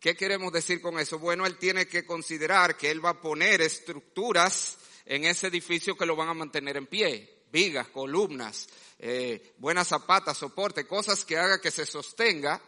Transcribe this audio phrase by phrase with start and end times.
[0.00, 1.18] ¿Qué queremos decir con eso?
[1.18, 6.06] Bueno, él tiene que considerar que él va a poner estructuras en ese edificio que
[6.06, 8.66] lo van a mantener en pie, vigas, columnas,
[8.98, 12.62] eh, buenas zapatas, soporte, cosas que haga que se sostenga,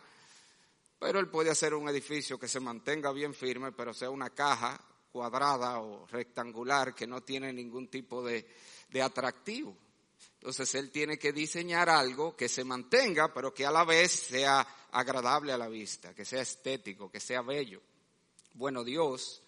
[0.98, 4.78] pero él puede hacer un edificio que se mantenga bien firme, pero sea una caja
[5.10, 8.46] cuadrada o rectangular que no tiene ningún tipo de,
[8.90, 9.74] de atractivo.
[10.42, 14.66] Entonces él tiene que diseñar algo que se mantenga, pero que a la vez sea
[14.90, 17.80] agradable a la vista, que sea estético, que sea bello.
[18.54, 19.40] Bueno, Dios,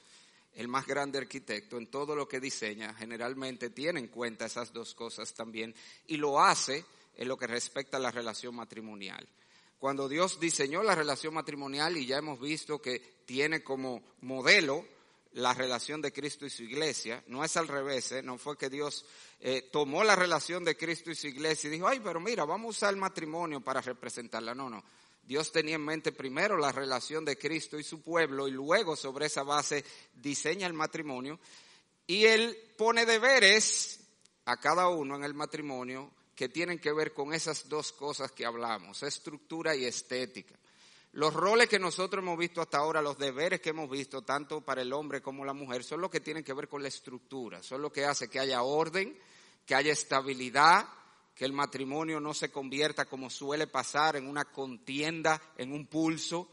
[0.55, 4.95] el más grande arquitecto, en todo lo que diseña, generalmente tiene en cuenta esas dos
[4.95, 5.75] cosas también
[6.07, 6.85] y lo hace
[7.17, 9.27] en lo que respecta a la relación matrimonial.
[9.81, 14.87] Cuando Dios diseñó la relación matrimonial y ya hemos visto que tiene como modelo
[15.35, 17.23] la relación de Cristo y su iglesia.
[17.27, 18.23] No es al revés, ¿eh?
[18.23, 19.05] no fue que Dios
[19.41, 22.67] eh, tomó la relación de Cristo y su iglesia y dijo, ay, pero mira, vamos
[22.67, 24.55] a usar el matrimonio para representarla.
[24.55, 24.83] No, no.
[25.23, 29.27] Dios tenía en mente primero la relación de Cristo y su pueblo y luego sobre
[29.27, 29.85] esa base
[30.15, 31.41] diseña el matrimonio
[32.07, 34.01] y él pone deberes
[34.45, 38.45] a cada uno en el matrimonio que tienen que ver con esas dos cosas que
[38.45, 40.55] hablamos, estructura y estética.
[41.15, 44.83] Los roles que nosotros hemos visto hasta ahora, los deberes que hemos visto, tanto para
[44.83, 47.83] el hombre como la mujer, son los que tienen que ver con la estructura, son
[47.83, 49.17] lo que hace que haya orden,
[49.65, 50.89] que haya estabilidad,
[51.33, 56.49] que el matrimonio no se convierta como suele pasar en una contienda, en un pulso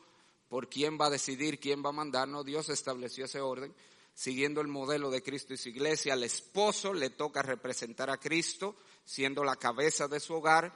[0.48, 2.28] por quién va a decidir, quién va a mandar.
[2.28, 3.74] No, Dios estableció ese orden
[4.14, 6.14] siguiendo el modelo de Cristo y su iglesia.
[6.14, 8.76] Al esposo le toca representar a Cristo,
[9.06, 10.72] siendo la cabeza de su hogar,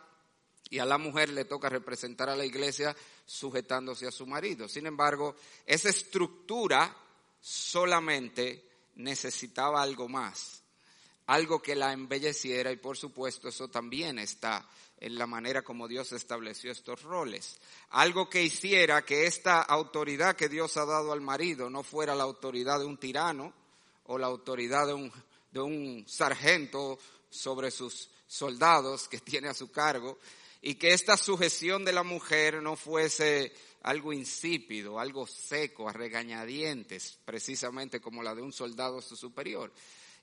[0.69, 4.67] y a la mujer le toca representar a la iglesia sujetándose a su marido.
[4.67, 5.35] Sin embargo,
[5.65, 6.95] esa estructura
[7.39, 10.63] solamente necesitaba algo más,
[11.27, 14.67] algo que la embelleciera y por supuesto eso también está
[14.99, 17.57] en la manera como Dios estableció estos roles.
[17.89, 22.23] Algo que hiciera que esta autoridad que Dios ha dado al marido no fuera la
[22.23, 23.53] autoridad de un tirano
[24.05, 25.11] o la autoridad de un,
[25.51, 26.97] de un sargento
[27.29, 30.17] sobre sus soldados que tiene a su cargo,
[30.61, 37.19] y que esta sujeción de la mujer no fuese algo insípido, algo seco, a regañadientes,
[37.23, 39.71] precisamente como la de un soldado superior.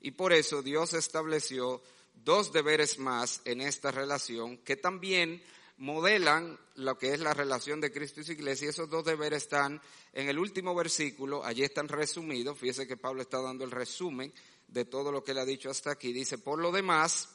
[0.00, 1.80] Y por eso Dios estableció
[2.24, 5.42] dos deberes más en esta relación que también
[5.78, 8.66] modelan lo que es la relación de Cristo y su iglesia.
[8.66, 9.80] Y esos dos deberes están
[10.12, 12.58] en el último versículo, allí están resumidos.
[12.58, 14.32] Fíjese que Pablo está dando el resumen
[14.68, 16.12] de todo lo que le ha dicho hasta aquí.
[16.12, 17.28] Dice, por lo demás,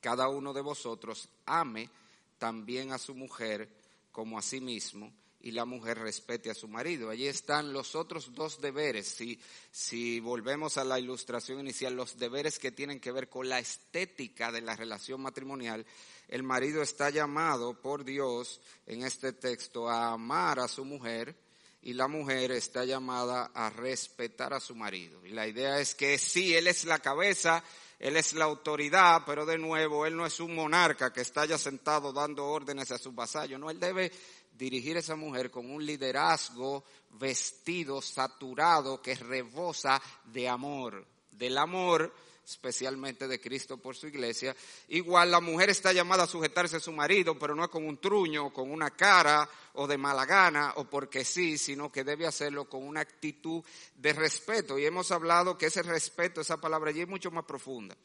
[0.00, 1.90] cada uno de vosotros ame
[2.38, 3.68] también a su mujer
[4.12, 7.08] como a sí mismo y la mujer respete a su marido.
[7.08, 9.06] Allí están los otros dos deberes.
[9.06, 9.38] Si,
[9.70, 14.50] si volvemos a la ilustración inicial, los deberes que tienen que ver con la estética
[14.50, 15.86] de la relación matrimonial,
[16.28, 21.36] el marido está llamado por Dios en este texto a amar a su mujer
[21.82, 25.24] y la mujer está llamada a respetar a su marido.
[25.24, 27.62] Y la idea es que sí, él es la cabeza,
[27.98, 31.56] él es la autoridad, pero de nuevo, Él no es un monarca que está ya
[31.56, 33.58] sentado dando órdenes a su vasallo.
[33.58, 34.12] No, Él debe
[34.52, 41.06] dirigir a esa mujer con un liderazgo vestido, saturado, que rebosa de amor.
[41.30, 42.12] Del amor
[42.46, 44.54] especialmente de Cristo por su iglesia.
[44.88, 48.52] Igual la mujer está llamada a sujetarse a su marido, pero no con un truño,
[48.52, 52.84] con una cara o de mala gana o porque sí, sino que debe hacerlo con
[52.84, 53.64] una actitud
[53.96, 54.78] de respeto.
[54.78, 57.96] Y hemos hablado que ese respeto, esa palabra allí es mucho más profunda.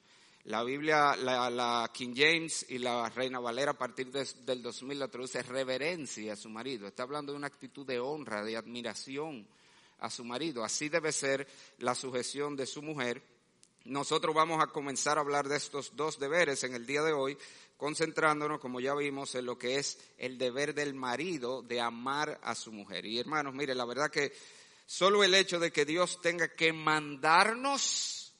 [0.45, 5.43] La Biblia, la, King James y la Reina Valera a partir del 2000 la traduce
[5.43, 6.87] reverencia a su marido.
[6.87, 9.47] Está hablando de una actitud de honra, de admiración
[9.99, 10.63] a su marido.
[10.63, 11.47] Así debe ser
[11.77, 13.21] la sujeción de su mujer
[13.85, 17.37] nosotros vamos a comenzar a hablar de estos dos deberes en el día de hoy,
[17.77, 22.53] concentrándonos, como ya vimos, en lo que es el deber del marido de amar a
[22.53, 23.05] su mujer.
[23.05, 24.33] Y hermanos, mire, la verdad que
[24.85, 28.33] solo el hecho de que Dios tenga que mandarnos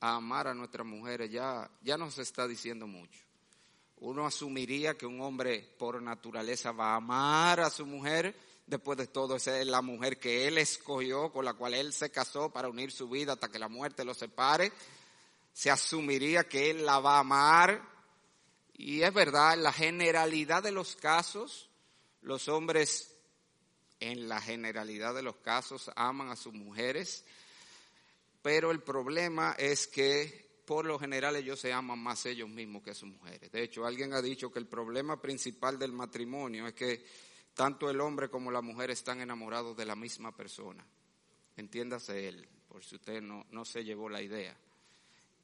[0.00, 3.20] a amar a nuestras mujeres ya, ya nos está diciendo mucho.
[3.98, 8.36] Uno asumiría que un hombre por naturaleza va a amar a su mujer,
[8.66, 12.10] Después de todo, esa es la mujer que él escogió, con la cual él se
[12.10, 14.72] casó para unir su vida hasta que la muerte lo separe.
[15.52, 17.80] Se asumiría que él la va a amar.
[18.74, 21.70] Y es verdad, en la generalidad de los casos,
[22.22, 23.16] los hombres
[24.00, 27.24] en la generalidad de los casos aman a sus mujeres,
[28.42, 32.94] pero el problema es que por lo general ellos se aman más ellos mismos que
[32.94, 33.50] sus mujeres.
[33.52, 37.06] De hecho, alguien ha dicho que el problema principal del matrimonio es que
[37.56, 40.84] tanto el hombre como la mujer están enamorados de la misma persona.
[41.56, 44.54] Entiéndase él, por si usted no, no se llevó la idea.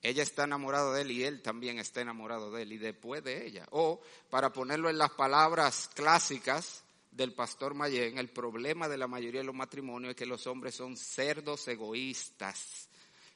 [0.02, 3.46] Ella está enamorada de él y él también está enamorado de él y después de
[3.46, 3.66] ella.
[3.70, 9.40] O, para ponerlo en las palabras clásicas del pastor Mayen, el problema de la mayoría
[9.40, 12.88] de los matrimonios es que los hombres son cerdos egoístas,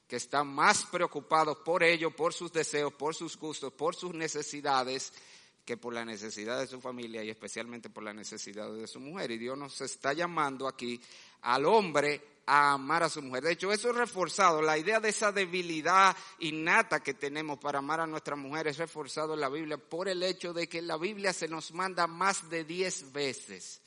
[0.06, 5.14] que están más preocupados por ellos, por sus deseos, por sus gustos, por sus necesidades,
[5.66, 9.32] que por la necesidad de su familia y especialmente por la necesidad de su mujer.
[9.32, 11.00] Y Dios nos está llamando aquí
[11.42, 13.42] al hombre a amar a su mujer.
[13.42, 14.62] De hecho, eso es reforzado.
[14.62, 19.34] La idea de esa debilidad innata que tenemos para amar a nuestra mujer es reforzado
[19.34, 22.62] en la Biblia por el hecho de que la Biblia se nos manda más de
[22.62, 23.80] 10 veces.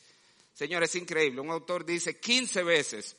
[0.53, 1.39] Señores, es increíble.
[1.39, 3.15] Un autor dice 15 veces.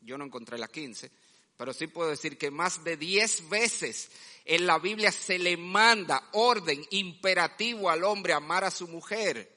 [0.00, 1.10] Yo no encontré las 15,
[1.58, 4.10] pero sí puedo decir que más de 10 veces
[4.44, 9.54] en la Biblia se le manda orden imperativo al hombre amar a su mujer.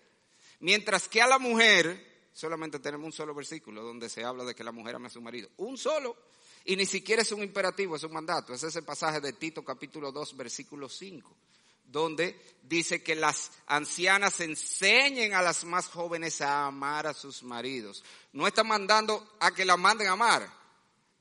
[0.59, 4.63] Mientras que a la mujer solamente tenemos un solo versículo donde se habla de que
[4.63, 5.49] la mujer ame a su marido.
[5.57, 6.17] Un solo.
[6.65, 8.53] Y ni siquiera es un imperativo, es un mandato.
[8.53, 11.37] Es ese pasaje de Tito capítulo 2, versículo 5,
[11.85, 18.03] donde dice que las ancianas enseñen a las más jóvenes a amar a sus maridos.
[18.33, 20.60] No está mandando a que la manden a amar.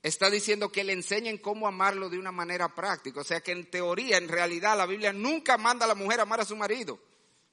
[0.02, 3.20] Está diciendo que le enseñen cómo amarlo de una manera práctica.
[3.20, 6.22] O sea que en teoría, en realidad, la Biblia nunca manda a la mujer a
[6.22, 6.98] amar a su marido,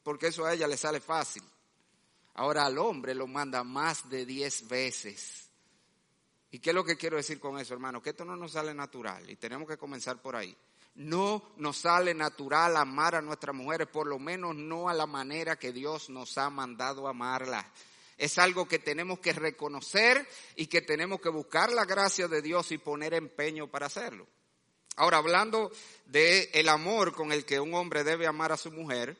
[0.04, 1.44] porque eso a ella le sale fácil.
[2.36, 5.50] Ahora al hombre lo manda más de diez veces.
[6.52, 8.02] ¿Y qué es lo que quiero decir con eso, hermano?
[8.02, 10.56] Que esto no nos sale natural y tenemos que comenzar por ahí.
[10.96, 15.60] No nos sale natural amar a nuestras mujeres, por lo menos no a la manera
[15.60, 17.66] que Dios nos ha mandado amarlas.
[18.18, 22.72] Es algo que tenemos que reconocer y que tenemos que buscar la gracia de Dios
[22.72, 24.28] y poner empeño para hacerlo.
[24.96, 25.72] Ahora, hablando
[26.08, 29.16] de el amor con el que un hombre debe amar a su mujer,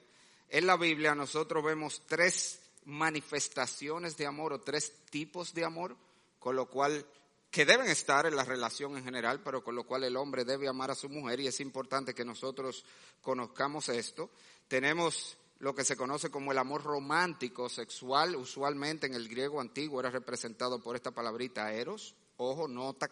[0.50, 5.96] en la Biblia nosotros vemos tres manifestaciones de amor o tres tipos de amor,
[6.40, 7.06] con lo cual
[7.52, 10.68] que deben estar en la relación en general, pero con lo cual el hombre debe
[10.68, 12.86] amar a su mujer y es importante que nosotros
[13.22, 14.30] conozcamos esto.
[14.68, 20.00] Tenemos lo que se conoce como el amor romántico sexual, usualmente en el griego antiguo
[20.00, 22.16] era representado por esta palabrita eros.
[22.38, 23.10] Ojo, nota,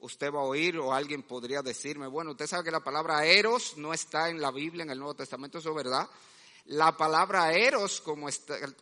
[0.00, 3.78] usted va a oír o alguien podría decirme, bueno, usted sabe que la palabra eros
[3.78, 6.06] no está en la Biblia, en el Nuevo Testamento, eso es verdad.
[6.66, 8.28] La palabra eros como,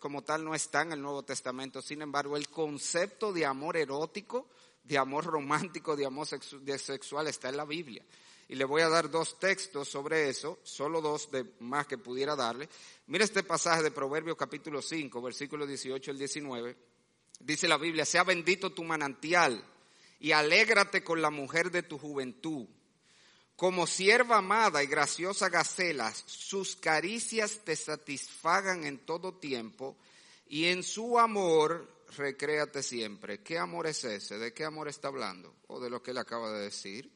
[0.00, 1.82] como tal no está en el Nuevo Testamento.
[1.82, 4.48] Sin embargo, el concepto de amor erótico,
[4.82, 8.02] de amor romántico, de amor sexual está en la Biblia.
[8.48, 12.36] Y le voy a dar dos textos sobre eso, solo dos de más que pudiera
[12.36, 12.68] darle.
[13.06, 16.76] Mira este pasaje de Proverbios capítulo 5, versículo 18 al 19.
[17.40, 19.64] Dice la Biblia, sea bendito tu manantial
[20.20, 22.66] y alégrate con la mujer de tu juventud
[23.56, 29.96] como sierva amada y graciosa gacela, sus caricias te satisfagan en todo tiempo
[30.48, 33.42] y en su amor recréate siempre.
[33.42, 34.38] ¿Qué amor es ese?
[34.38, 35.54] ¿De qué amor está hablando?
[35.68, 37.12] ¿O de lo que él acaba de decir?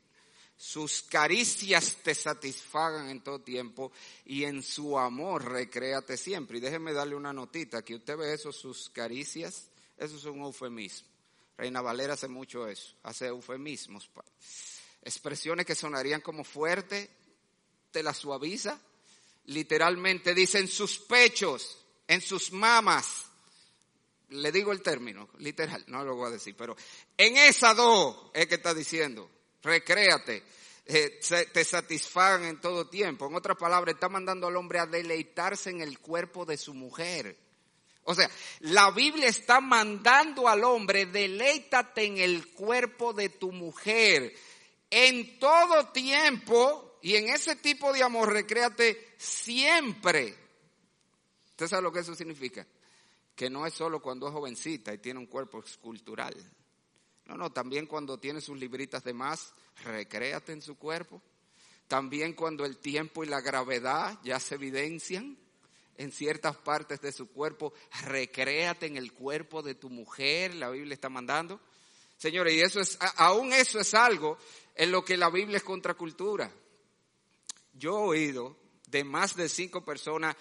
[0.58, 3.92] Sus caricias te satisfagan en todo tiempo
[4.26, 6.58] y en su amor recréate siempre.
[6.58, 11.08] Y déjeme darle una notita, que usted ve eso, sus caricias, eso es un eufemismo.
[11.56, 14.10] Reina Valera hace mucho eso, hace eufemismos
[15.02, 17.10] expresiones que sonarían como fuerte,
[17.90, 18.78] te la suaviza.
[19.46, 23.24] Literalmente dice en sus pechos, en sus mamas.
[24.30, 26.76] Le digo el término, literal, no lo voy a decir, pero
[27.16, 29.30] en esa do es que está diciendo,
[29.68, 30.42] recréate,
[30.86, 31.20] eh,
[31.52, 33.26] te satisfagan en todo tiempo.
[33.26, 37.36] En otras palabras, está mandando al hombre a deleitarse en el cuerpo de su mujer.
[38.04, 38.30] O sea,
[38.60, 44.34] la Biblia está mandando al hombre, deleítate en el cuerpo de tu mujer
[44.90, 50.34] en todo tiempo y en ese tipo de amor recréate siempre.
[51.50, 52.66] ¿Usted sabe lo que eso significa?
[53.34, 56.34] Que no es solo cuando es jovencita y tiene un cuerpo escultural.
[57.26, 59.52] No, no, también cuando tiene sus libritas de más,
[59.84, 61.22] recréate en su cuerpo.
[61.86, 65.38] También cuando el tiempo y la gravedad ya se evidencian
[65.96, 67.72] en ciertas partes de su cuerpo,
[68.04, 71.60] recréate en el cuerpo de tu mujer, la Biblia está mandando.
[72.16, 74.38] Señores, y eso es, aún eso es algo
[74.74, 76.50] en lo que la Biblia es contracultura.
[77.74, 78.56] Yo he oído
[78.86, 80.36] de más de cinco personas,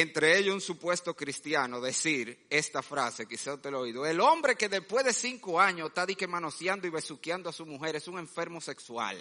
[0.00, 4.06] entre ellos un supuesto cristiano, decir esta frase, quizás te lo he oído.
[4.06, 7.96] El hombre que después de cinco años está que manoseando y besuqueando a su mujer
[7.96, 9.20] es un enfermo sexual.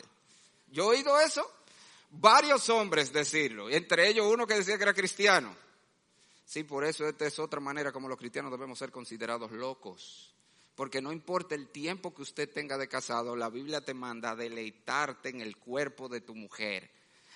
[0.67, 1.51] Yo he oído eso.
[2.11, 5.55] Varios hombres decirlo, entre ellos uno que decía que era cristiano.
[6.45, 10.31] Sí, por eso esta es otra manera como los cristianos debemos ser considerados locos.
[10.75, 15.29] Porque no importa el tiempo que usted tenga de casado, la Biblia te manda deleitarte
[15.29, 16.91] en el cuerpo de tu mujer,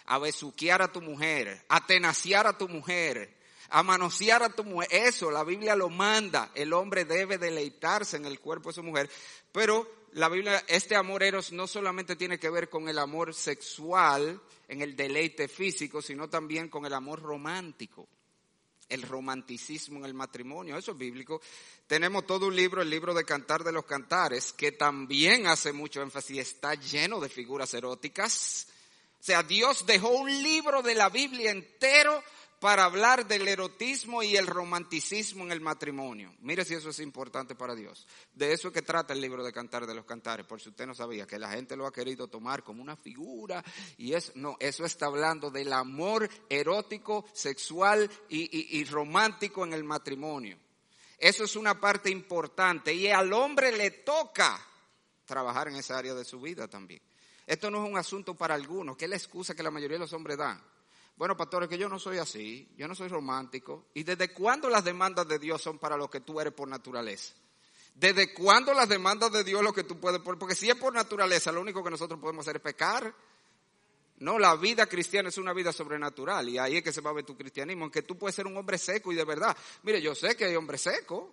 [0.05, 3.37] a besuquear a tu mujer, a tenaciar a tu mujer,
[3.69, 4.89] a manosear a tu mujer.
[4.91, 6.51] Eso, la Biblia lo manda.
[6.53, 9.09] El hombre debe deleitarse en el cuerpo de su mujer.
[9.51, 14.41] Pero la Biblia, este amor eros no solamente tiene que ver con el amor sexual,
[14.67, 18.07] en el deleite físico, sino también con el amor romántico.
[18.91, 21.41] el romanticismo en el matrimonio, eso es bíblico.
[21.87, 26.01] Tenemos todo un libro, el libro de Cantar de los Cantares, que también hace mucho
[26.01, 28.67] énfasis, está lleno de figuras eróticas.
[29.21, 32.23] O sea, Dios dejó un libro de la Biblia entero
[32.59, 36.33] para hablar del erotismo y el romanticismo en el matrimonio.
[36.39, 38.07] Mire si eso es importante para Dios.
[38.33, 40.87] De eso es que trata el libro de Cantar de los Cantares, por si usted
[40.87, 43.63] no sabía, que la gente lo ha querido tomar como una figura
[43.95, 49.83] y eso, no, eso está hablando del amor erótico, sexual y, y romántico en el
[49.83, 50.57] matrimonio.
[51.19, 54.59] Eso es una parte importante y al hombre le toca
[55.25, 57.03] trabajar en esa área de su vida también.
[57.47, 60.01] Esto no es un asunto para algunos, que es la excusa que la mayoría de
[60.01, 60.61] los hombres dan.
[61.17, 63.85] Bueno, pastor, es que yo no soy así, yo no soy romántico.
[63.93, 67.33] ¿Y desde cuándo las demandas de Dios son para lo que tú eres por naturaleza?
[67.93, 70.39] ¿Desde cuándo las demandas de Dios lo que tú puedes poner?
[70.39, 73.13] Porque si es por naturaleza, lo único que nosotros podemos hacer es pecar.
[74.19, 77.13] No, la vida cristiana es una vida sobrenatural y ahí es que se va a
[77.13, 79.55] ver tu cristianismo, en que tú puedes ser un hombre seco y de verdad.
[79.83, 81.25] Mire, yo sé que hay hombres secos.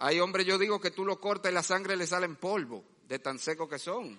[0.00, 2.84] Hay hombres, yo digo que tú lo cortas y la sangre le sale en polvo,
[3.08, 4.16] de tan seco que son.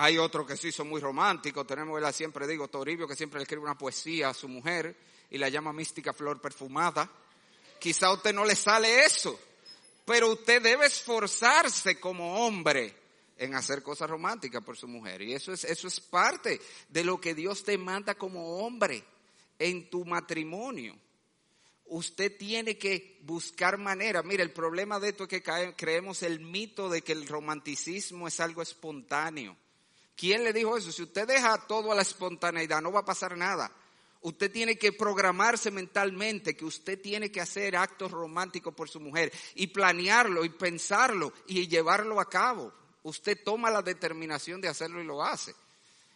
[0.00, 1.66] Hay otros que sí son muy románticos.
[1.66, 4.96] Tenemos, él siempre digo, Toribio, que siempre le escribe una poesía a su mujer
[5.28, 7.10] y la llama mística flor perfumada.
[7.80, 9.36] Quizá a usted no le sale eso,
[10.04, 12.94] pero usted debe esforzarse como hombre
[13.36, 15.20] en hacer cosas románticas por su mujer.
[15.22, 19.02] Y eso es, eso es parte de lo que Dios te manda como hombre
[19.58, 20.96] en tu matrimonio.
[21.86, 24.22] Usted tiene que buscar manera.
[24.22, 28.38] Mira, el problema de esto es que creemos el mito de que el romanticismo es
[28.38, 29.56] algo espontáneo.
[30.18, 30.90] ¿Quién le dijo eso?
[30.90, 33.70] Si usted deja todo a la espontaneidad, no va a pasar nada.
[34.22, 39.32] Usted tiene que programarse mentalmente que usted tiene que hacer actos románticos por su mujer
[39.54, 42.72] y planearlo y pensarlo y llevarlo a cabo.
[43.04, 45.54] Usted toma la determinación de hacerlo y lo hace.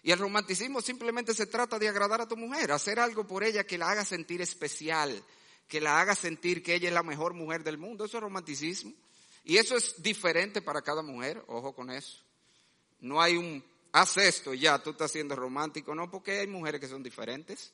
[0.02, 3.62] Y el romanticismo simplemente se trata de agradar a tu mujer, hacer algo por ella
[3.62, 5.22] que la haga sentir especial,
[5.68, 8.06] que la haga sentir que ella es la mejor mujer del mundo.
[8.06, 8.92] Eso es romanticismo.
[9.44, 12.18] Y eso es diferente para cada mujer, ojo con eso.
[13.00, 16.88] No hay un haz esto ya, tú estás siendo romántico, no, porque hay mujeres que
[16.88, 17.72] son diferentes,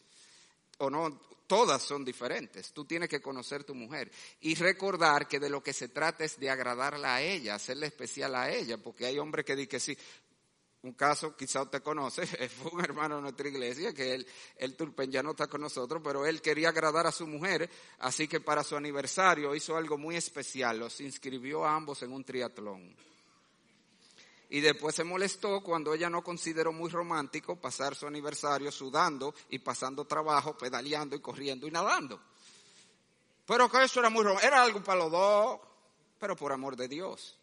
[0.78, 2.72] o no, todas son diferentes.
[2.72, 4.10] Tú tienes que conocer tu mujer
[4.40, 8.34] y recordar que de lo que se trata es de agradarla a ella, hacerle especial
[8.34, 9.98] a ella, porque hay hombres que dicen que sí.
[10.82, 15.10] Un caso, quizá usted conoce, fue un hermano de nuestra iglesia, que él, el Turpen
[15.10, 18.62] ya no está con nosotros, pero él quería agradar a su mujer, así que para
[18.62, 22.94] su aniversario hizo algo muy especial, los inscribió a ambos en un triatlón
[24.50, 29.58] y después se molestó cuando ella no consideró muy romántico pasar su aniversario sudando y
[29.58, 32.20] pasando trabajo, pedaleando y corriendo y nadando.
[33.46, 35.60] Pero que eso era muy romántico, era algo para los dos,
[36.18, 37.38] pero por amor de Dios.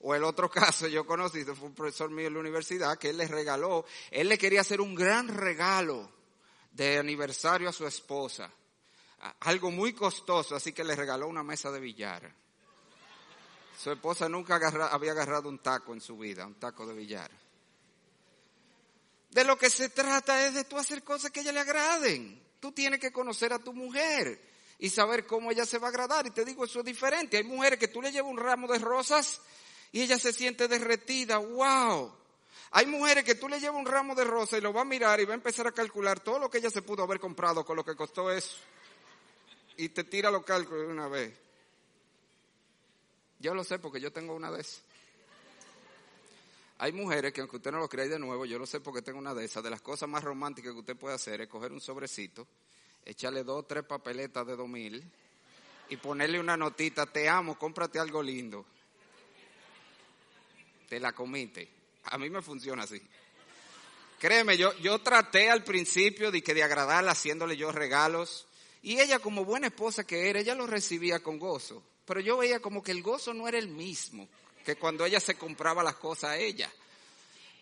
[0.00, 3.16] O el otro caso, yo conocí, fue un profesor mío en la universidad, que él
[3.16, 6.08] le regaló, él le quería hacer un gran regalo
[6.70, 8.50] de aniversario a su esposa,
[9.40, 12.43] algo muy costoso, así que le regaló una mesa de billar.
[13.78, 17.30] Su esposa nunca había agarrado un taco en su vida, un taco de billar.
[19.30, 22.40] De lo que se trata es de tú hacer cosas que a ella le agraden.
[22.60, 24.40] Tú tienes que conocer a tu mujer
[24.78, 26.26] y saber cómo ella se va a agradar.
[26.26, 27.36] Y te digo, eso es diferente.
[27.36, 29.40] Hay mujeres que tú le llevas un ramo de rosas
[29.90, 31.38] y ella se siente derretida.
[31.38, 32.14] ¡Wow!
[32.70, 35.20] Hay mujeres que tú le llevas un ramo de rosas y lo va a mirar
[35.20, 37.76] y va a empezar a calcular todo lo que ella se pudo haber comprado con
[37.76, 38.56] lo que costó eso.
[39.76, 41.43] Y te tira los cálculos de una vez.
[43.44, 44.80] Yo lo sé porque yo tengo una de esas.
[46.78, 49.18] Hay mujeres que aunque usted no lo crea de nuevo, yo lo sé porque tengo
[49.18, 49.62] una de esas.
[49.62, 52.46] De las cosas más románticas que usted puede hacer es coger un sobrecito,
[53.04, 55.04] echarle dos o tres papeletas de dos mil
[55.90, 58.64] y ponerle una notita, te amo, cómprate algo lindo.
[60.88, 61.68] Te la comite.
[62.04, 63.02] A mí me funciona así.
[64.20, 68.46] Créeme, yo, yo traté al principio de que de agradarla haciéndole yo regalos
[68.80, 71.82] y ella como buena esposa que era, ella lo recibía con gozo.
[72.04, 74.28] Pero yo veía como que el gozo no era el mismo
[74.64, 76.70] que cuando ella se compraba las cosas a ella.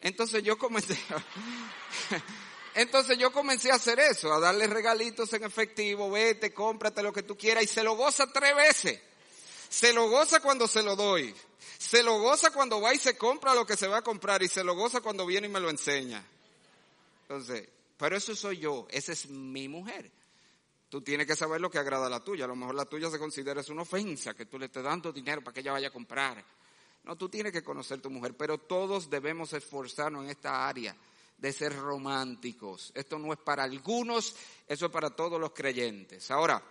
[0.00, 1.24] Entonces yo comencé a,
[2.80, 7.22] entonces yo comencé a hacer eso, a darle regalitos en efectivo, vete, cómprate lo que
[7.22, 9.00] tú quieras y se lo goza tres veces.
[9.68, 11.34] Se lo goza cuando se lo doy.
[11.78, 14.48] Se lo goza cuando va y se compra lo que se va a comprar y
[14.48, 16.24] se lo goza cuando viene y me lo enseña.
[17.22, 20.10] Entonces, pero eso soy yo, esa es mi mujer.
[20.92, 22.44] Tú tienes que saber lo que agrada a la tuya.
[22.44, 25.10] A lo mejor la tuya se considera es una ofensa que tú le estés dando
[25.10, 26.44] dinero para que ella vaya a comprar.
[27.04, 30.94] No, tú tienes que conocer tu mujer, pero todos debemos esforzarnos en esta área
[31.38, 32.92] de ser románticos.
[32.94, 34.36] Esto no es para algunos,
[34.68, 36.30] eso es para todos los creyentes.
[36.30, 36.62] Ahora,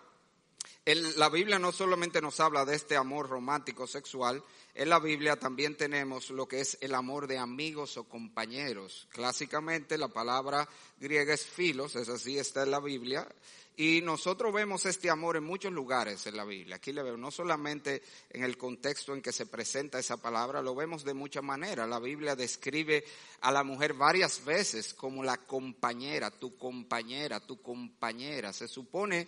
[0.84, 4.42] la Biblia no solamente nos habla de este amor romántico sexual,
[4.74, 9.06] en la Biblia también tenemos lo que es el amor de amigos o compañeros.
[9.10, 13.28] Clásicamente la palabra griega es filos, es así, está en la Biblia.
[13.76, 16.76] Y nosotros vemos este amor en muchos lugares en la Biblia.
[16.76, 20.74] Aquí le veo, no solamente en el contexto en que se presenta esa palabra, lo
[20.74, 21.88] vemos de muchas maneras.
[21.88, 23.04] La Biblia describe
[23.40, 28.52] a la mujer varias veces como la compañera, tu compañera, tu compañera.
[28.52, 29.26] Se supone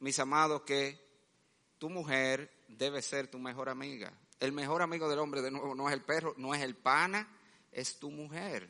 [0.00, 0.98] mis amados, que
[1.78, 4.12] tu mujer debe ser tu mejor amiga.
[4.38, 7.28] El mejor amigo del hombre, de nuevo, no es el perro, no es el pana,
[7.70, 8.68] es tu mujer.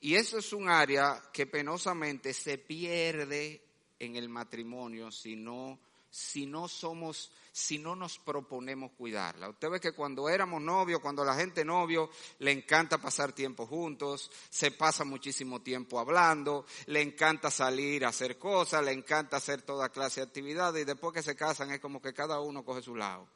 [0.00, 3.62] Y eso es un área que penosamente se pierde
[3.98, 5.78] en el matrimonio si no
[6.10, 9.48] si no somos, si no nos proponemos cuidarla.
[9.48, 14.30] Usted ve que cuando éramos novios, cuando la gente novio, le encanta pasar tiempo juntos,
[14.50, 19.88] se pasa muchísimo tiempo hablando, le encanta salir a hacer cosas, le encanta hacer toda
[19.90, 22.96] clase de actividades y después que se casan es como que cada uno coge su
[22.96, 23.28] lado.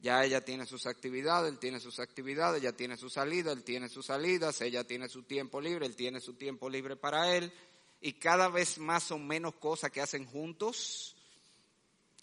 [0.00, 3.88] Ya ella tiene sus actividades, él tiene sus actividades, ella tiene su salida, él tiene
[3.88, 7.52] sus salidas, ella tiene su tiempo libre, él tiene su tiempo libre para él
[8.00, 11.16] y cada vez más o menos cosas que hacen juntos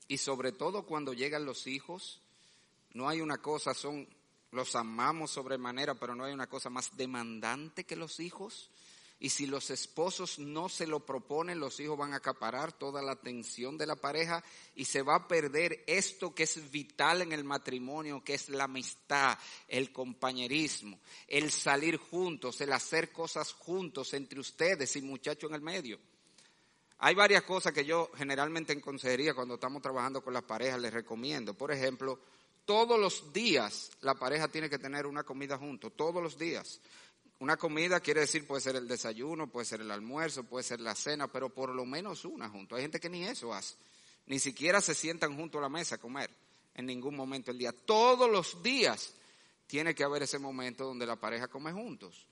[0.07, 2.21] y sobre todo cuando llegan los hijos,
[2.93, 4.07] no hay una cosa, son,
[4.51, 8.69] los amamos sobremanera, pero no hay una cosa más demandante que los hijos.
[9.17, 13.13] Y si los esposos no se lo proponen, los hijos van a acaparar toda la
[13.13, 14.43] atención de la pareja
[14.75, 18.65] y se va a perder esto que es vital en el matrimonio, que es la
[18.65, 19.38] amistad,
[19.69, 25.62] el compañerismo, el salir juntos, el hacer cosas juntos entre ustedes y muchachos en el
[25.62, 25.97] medio.
[26.99, 30.93] Hay varias cosas que yo generalmente en consejería cuando estamos trabajando con las parejas les
[30.93, 31.53] recomiendo.
[31.53, 32.19] Por ejemplo,
[32.65, 36.79] todos los días la pareja tiene que tener una comida junto, todos los días.
[37.39, 40.95] Una comida quiere decir puede ser el desayuno, puede ser el almuerzo, puede ser la
[40.95, 42.75] cena, pero por lo menos una junto.
[42.75, 43.75] Hay gente que ni eso hace.
[44.27, 46.31] Ni siquiera se sientan junto a la mesa a comer
[46.73, 47.73] en ningún momento del día.
[47.73, 49.13] Todos los días
[49.67, 52.25] tiene que haber ese momento donde la pareja come juntos.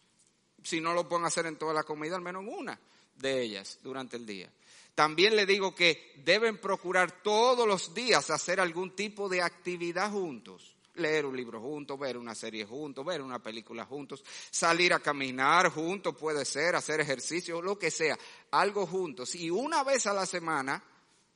[0.64, 2.80] Si no lo pueden hacer en toda la comida, al menos en una
[3.16, 4.50] de ellas durante el día.
[4.96, 10.76] También le digo que deben procurar todos los días hacer algún tipo de actividad juntos.
[10.96, 15.70] Leer un libro juntos, ver una serie juntos, ver una película juntos, salir a caminar
[15.70, 18.16] juntos, puede ser, hacer ejercicio, lo que sea,
[18.52, 19.34] algo juntos.
[19.34, 20.84] Y una vez a la semana,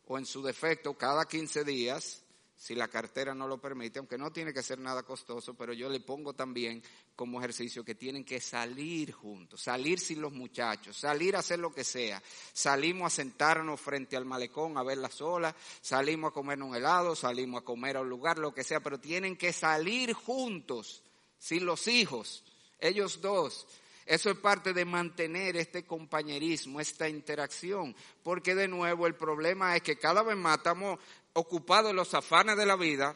[0.06, 2.22] o en su defecto cada 15 días,
[2.58, 5.90] si la cartera no lo permite, aunque no tiene que ser nada costoso, pero yo
[5.90, 6.82] le pongo también
[7.16, 11.72] como ejercicio que tienen que salir juntos, salir sin los muchachos, salir a hacer lo
[11.72, 12.22] que sea.
[12.54, 17.16] Salimos a sentarnos frente al malecón a ver las olas, salimos a comernos un helado,
[17.16, 21.04] salimos a comer a un lugar, lo que sea, pero tienen que salir juntos,
[21.38, 22.44] sin los hijos,
[22.80, 23.68] ellos dos.
[24.08, 27.94] Eso es parte de mantener este compañerismo, esta interacción,
[28.24, 30.98] porque de nuevo el problema es que cada vez más estamos
[31.34, 33.14] ocupados en los afanes de la vida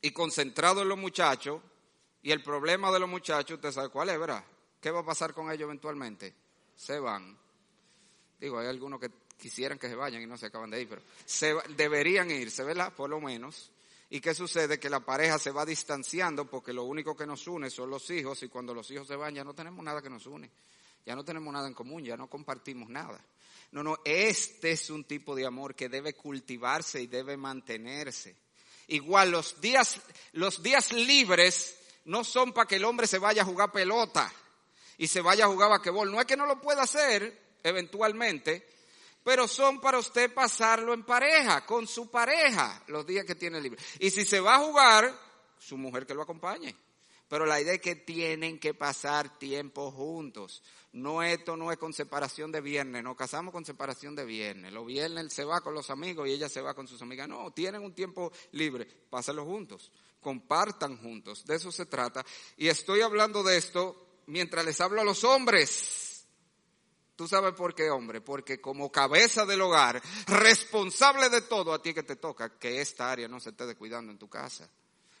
[0.00, 1.60] y concentrados en los muchachos,
[2.22, 4.44] y el problema de los muchachos, usted sabe cuál es, ¿verdad?
[4.80, 6.32] ¿Qué va a pasar con ellos eventualmente?
[6.76, 7.36] Se van.
[8.38, 11.02] Digo, hay algunos que quisieran que se vayan y no se acaban de ir, pero
[11.24, 12.92] se, deberían irse, ¿verdad?
[12.92, 13.72] Por lo menos.
[14.10, 14.80] ¿Y qué sucede?
[14.80, 18.42] Que la pareja se va distanciando porque lo único que nos une son los hijos
[18.42, 20.50] y cuando los hijos se van ya no tenemos nada que nos une.
[21.06, 23.24] Ya no tenemos nada en común, ya no compartimos nada.
[23.70, 28.36] No, no, este es un tipo de amor que debe cultivarse y debe mantenerse.
[28.88, 30.00] Igual los días,
[30.32, 34.30] los días libres no son para que el hombre se vaya a jugar pelota
[34.98, 36.10] y se vaya a jugar basquetbol.
[36.10, 38.66] No es que no lo pueda hacer eventualmente,
[39.30, 43.80] pero son para usted pasarlo en pareja, con su pareja, los días que tiene libre.
[44.00, 45.16] Y si se va a jugar,
[45.56, 46.74] su mujer que lo acompañe.
[47.28, 50.64] Pero la idea es que tienen que pasar tiempo juntos.
[50.94, 54.72] No, esto no es con separación de viernes, nos casamos con separación de viernes.
[54.72, 57.28] Los viernes se va con los amigos y ella se va con sus amigas.
[57.28, 61.46] No, tienen un tiempo libre, pásenlo juntos, compartan juntos.
[61.46, 62.26] De eso se trata.
[62.56, 66.09] Y estoy hablando de esto mientras les hablo a los hombres
[67.20, 68.22] ¿Tú sabes por qué, hombre?
[68.22, 73.12] Porque como cabeza del hogar, responsable de todo, a ti que te toca, que esta
[73.12, 74.70] área no se esté descuidando en tu casa.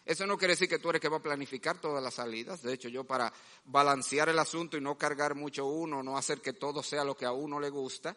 [0.06, 2.62] Eso no quiere decir que tú eres que va a planificar todas las salidas.
[2.62, 3.30] De hecho, yo para
[3.66, 7.26] balancear el asunto y no cargar mucho uno, no hacer que todo sea lo que
[7.26, 8.16] a uno le gusta,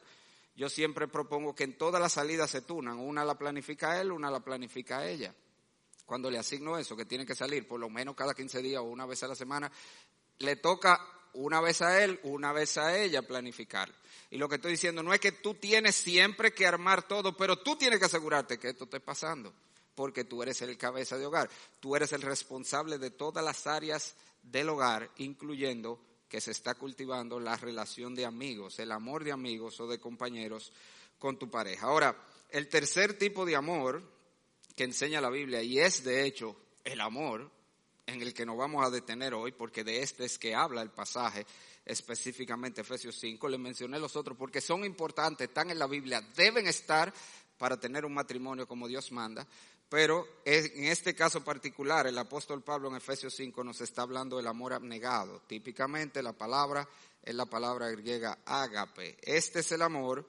[0.55, 2.97] yo siempre propongo que en todas las salidas se tunan.
[2.99, 5.35] Una la planifica él, una la planifica ella.
[6.05, 8.85] Cuando le asigno eso, que tiene que salir por lo menos cada 15 días o
[8.85, 9.69] una vez a la semana,
[10.37, 13.91] le toca una vez a él, una vez a ella planificar.
[14.29, 17.57] Y lo que estoy diciendo no es que tú tienes siempre que armar todo, pero
[17.57, 19.53] tú tienes que asegurarte que esto esté pasando,
[19.95, 24.15] porque tú eres el cabeza de hogar, tú eres el responsable de todas las áreas
[24.41, 29.79] del hogar, incluyendo que se está cultivando la relación de amigos, el amor de amigos
[29.79, 30.71] o de compañeros
[31.19, 31.85] con tu pareja.
[31.85, 32.17] Ahora,
[32.49, 34.01] el tercer tipo de amor
[34.75, 37.51] que enseña la Biblia, y es de hecho el amor
[38.05, 40.91] en el que nos vamos a detener hoy, porque de este es que habla el
[40.91, 41.45] pasaje,
[41.85, 46.67] específicamente Efesios 5, le mencioné los otros porque son importantes, están en la Biblia, deben
[46.67, 47.13] estar
[47.57, 49.47] para tener un matrimonio como Dios manda,
[49.89, 54.47] pero en este caso particular el apóstol Pablo en Efesios 5 nos está hablando del
[54.47, 55.41] amor abnegado.
[55.45, 56.89] Típicamente la palabra
[57.21, 59.17] es la palabra griega ágape.
[59.21, 60.27] Este es el amor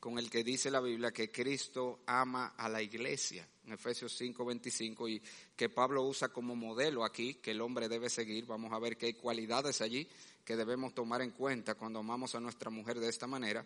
[0.00, 4.44] con el que dice la Biblia que Cristo ama a la iglesia, en Efesios 5,
[4.46, 5.22] 25, y
[5.54, 8.46] que Pablo usa como modelo aquí, que el hombre debe seguir.
[8.46, 10.08] Vamos a ver que hay cualidades allí
[10.42, 13.64] que debemos tomar en cuenta cuando amamos a nuestra mujer de esta manera.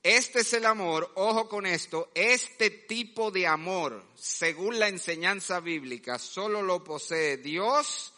[0.00, 6.18] Este es el amor, ojo con esto, este tipo de amor, según la enseñanza bíblica,
[6.18, 8.12] solo lo posee Dios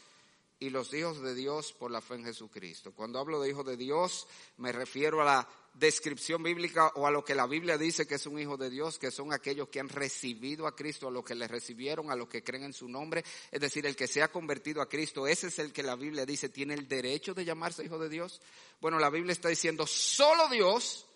[0.59, 2.93] y los hijos de Dios por la fe en Jesucristo.
[2.93, 7.25] Cuando hablo de hijos de Dios, me refiero a la descripción bíblica o a lo
[7.25, 9.89] que la Biblia dice que es un hijo de Dios, que son aquellos que han
[9.89, 13.25] recibido a Cristo, a los que le recibieron, a los que creen en su nombre,
[13.51, 16.25] es decir, el que se ha convertido a Cristo, ese es el que la Biblia
[16.25, 18.41] dice tiene el derecho de llamarse hijo de Dios.
[18.81, 21.07] Bueno, la Biblia está diciendo solo Dios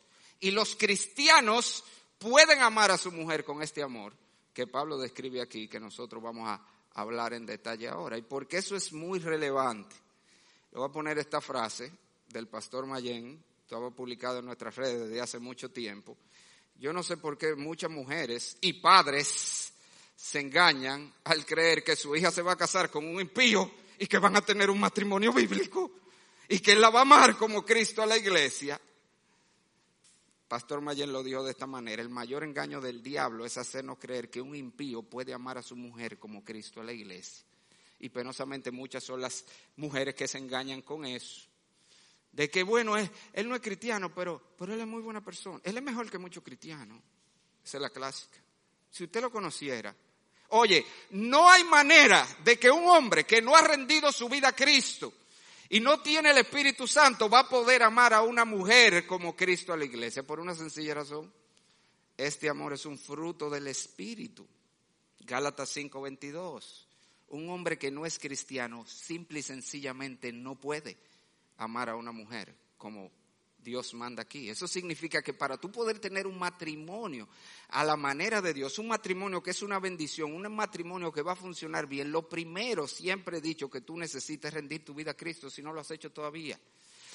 [0.41, 1.85] y los cristianos
[2.19, 4.13] pueden amar a su mujer con este amor
[4.53, 6.61] que Pablo describe aquí, que nosotros vamos a
[6.93, 8.19] hablar en detalle ahora.
[8.19, 9.97] Y porque eso es muy relevante,
[10.73, 11.91] le voy a poner esta frase
[12.29, 16.19] del pastor Mayen, estaba publicado en nuestras redes desde hace mucho tiempo.
[16.75, 19.73] Yo no sé por qué muchas mujeres y padres
[20.17, 24.09] se engañan al creer que su hija se va a casar con un impío y
[24.09, 25.89] que van a tener un matrimonio bíblico
[26.49, 28.81] y que él la va a amar como Cristo a la iglesia.
[30.49, 34.31] Pastor Mayen lo dijo de esta manera, el mayor engaño del diablo es hacernos creer
[34.31, 37.45] que un impío puede amar a su mujer como Cristo a la iglesia.
[38.01, 39.45] Y penosamente muchas son las
[39.77, 41.50] mujeres que se engañan con eso
[42.33, 45.61] de que bueno, es, él no es cristiano, pero, pero él es muy buena persona.
[45.65, 47.01] Él es mejor que muchos cristianos.
[47.65, 48.39] Esa es la clásica.
[48.91, 49.95] Si usted lo conociera.
[50.53, 54.57] Oye, no hay manera de que un hombre que no ha rendido su vida a
[54.57, 55.13] Cristo
[55.69, 59.73] y no tiene el Espíritu Santo va a poder amar a una mujer como Cristo
[59.73, 61.33] a la iglesia por una sencilla razón.
[62.17, 64.47] Este amor es un fruto del Espíritu.
[65.21, 66.87] Gálatas 5:22.
[67.29, 70.99] Un hombre que no es cristiano simple y sencillamente no puede
[71.61, 73.11] amar a una mujer como
[73.59, 74.49] Dios manda aquí.
[74.49, 77.29] Eso significa que para tú poder tener un matrimonio
[77.69, 81.33] a la manera de Dios, un matrimonio que es una bendición, un matrimonio que va
[81.33, 85.17] a funcionar bien, lo primero, siempre he dicho que tú necesitas rendir tu vida a
[85.17, 86.59] Cristo si no lo has hecho todavía.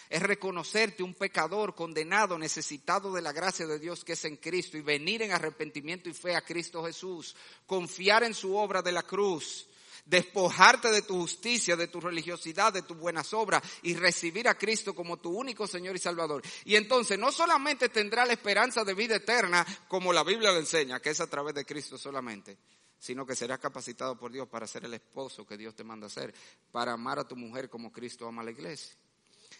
[0.08, 4.77] Es reconocerte un pecador condenado, necesitado de la gracia de Dios que es en Cristo
[4.77, 9.01] y venir en arrepentimiento y fe a Cristo Jesús, confiar en su obra de la
[9.01, 9.67] cruz
[10.05, 14.93] despojarte de tu justicia, de tu religiosidad, de tus buenas obras y recibir a Cristo
[14.93, 16.43] como tu único Señor y Salvador.
[16.63, 20.99] Y entonces no solamente tendrá la esperanza de vida eterna, como la Biblia le enseña,
[20.99, 22.57] que es a través de Cristo solamente,
[22.99, 26.09] sino que serás capacitado por Dios para ser el esposo que Dios te manda a
[26.09, 26.33] ser,
[26.71, 28.95] para amar a tu mujer como Cristo ama a la iglesia.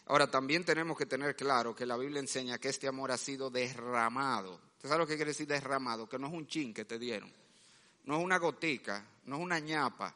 [0.08, 3.50] Ahora, también tenemos que tener claro que la Biblia enseña que este amor ha sido
[3.50, 4.62] derramado.
[4.76, 6.08] ¿Usted sabe lo que quiere decir derramado?
[6.08, 7.34] Que no es un chin que te dieron,
[8.04, 10.14] no es una gotica, no es una ñapa,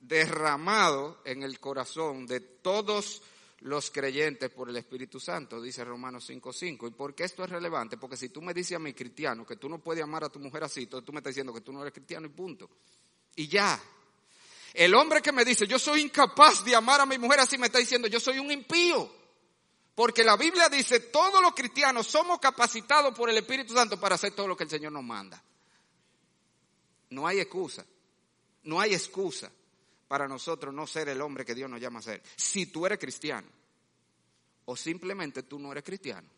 [0.00, 3.22] derramado en el corazón de todos
[3.60, 6.88] los creyentes por el Espíritu Santo, dice Romanos 5.5.
[6.88, 7.96] ¿Y por qué esto es relevante?
[7.96, 10.38] Porque si tú me dices a mi cristiano que tú no puedes amar a tu
[10.38, 12.70] mujer así, entonces tú me estás diciendo que tú no eres cristiano y punto.
[13.34, 13.80] Y ya.
[14.74, 17.66] El hombre que me dice, yo soy incapaz de amar a mi mujer así, me
[17.66, 19.10] está diciendo, yo soy un impío.
[19.94, 24.32] Porque la Biblia dice, todos los cristianos somos capacitados por el Espíritu Santo para hacer
[24.32, 25.42] todo lo que el Señor nos manda.
[27.10, 27.84] No hay excusa.
[28.62, 29.50] No hay excusa
[30.08, 32.22] para nosotros no ser el hombre que Dios nos llama a ser.
[32.34, 33.46] Si tú eres cristiano
[34.64, 36.28] o simplemente tú no eres cristiano,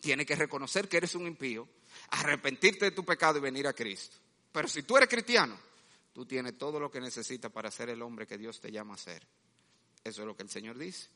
[0.00, 1.66] tienes que reconocer que eres un impío,
[2.10, 4.16] arrepentirte de tu pecado y venir a Cristo.
[4.52, 5.58] Pero si tú eres cristiano,
[6.12, 8.98] tú tienes todo lo que necesitas para ser el hombre que Dios te llama a
[8.98, 9.26] ser.
[10.04, 11.08] Eso es lo que el Señor dice.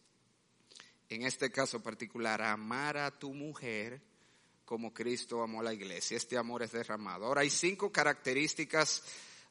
[1.10, 4.00] En este caso particular, amar a tu mujer
[4.64, 6.16] como Cristo amó a la iglesia.
[6.16, 7.26] Este amor es derramado.
[7.26, 9.02] Ahora hay cinco características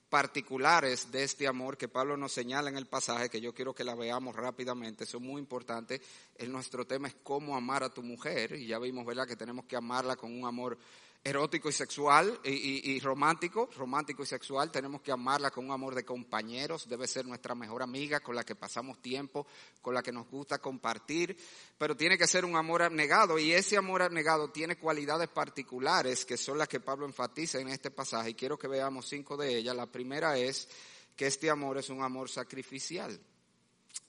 [0.10, 3.84] particulares de este amor que Pablo nos señala en el pasaje, que yo quiero que
[3.84, 6.02] la veamos rápidamente, son muy importantes.
[6.36, 9.66] El, nuestro tema es cómo amar a tu mujer, y ya vimos, ¿verdad?, que tenemos
[9.66, 10.78] que amarla con un amor
[11.24, 16.06] erótico y sexual y, romántico, romántico y sexual, tenemos que amarla con un amor de
[16.06, 19.46] compañeros, debe ser nuestra mejor amiga con la que pasamos tiempo,
[19.82, 21.38] con la que nos gusta compartir,
[21.78, 26.38] pero tiene que ser un amor abnegado y ese amor abnegado tiene cualidades particulares que
[26.38, 29.76] son las que Pablo enfatiza en este pasaje y quiero que veamos cinco de ellas.
[29.76, 30.70] La primera es
[31.16, 33.20] que este amor es un amor sacrificial.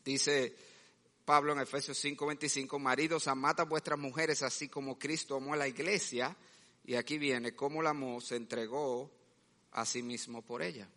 [0.04, 0.54] Dice
[1.24, 5.66] Pablo en Efesios 5:25, maridos, amad a vuestras mujeres así como Cristo amó a la
[5.66, 6.36] iglesia
[6.84, 9.10] Y aquí viene cómo la amó, se entregó
[9.72, 10.88] a sí mismo por ella.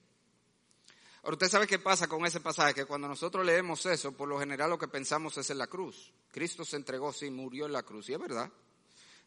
[1.23, 4.39] Ahora, usted sabe qué pasa con ese pasaje, que cuando nosotros leemos eso, por lo
[4.39, 6.11] general lo que pensamos es en la cruz.
[6.31, 8.51] Cristo se entregó, sí, murió en la cruz, y es verdad.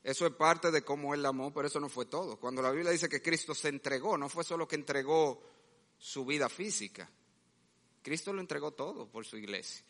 [0.02, 2.38] Eso es parte de cómo Él la amó, pero eso no fue todo.
[2.38, 5.42] Cuando la Biblia dice que Cristo se entregó, no fue solo que entregó
[5.98, 7.10] su vida física.
[8.02, 9.84] Cristo lo entregó todo por su iglesia.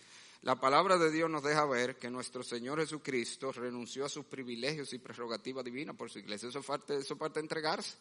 [0.46, 4.92] La palabra de Dios nos deja ver que nuestro Señor Jesucristo renunció a sus privilegios
[4.92, 6.48] y prerrogativas divinas por su iglesia.
[6.48, 7.96] Eso es parte, eso es parte de entregarse.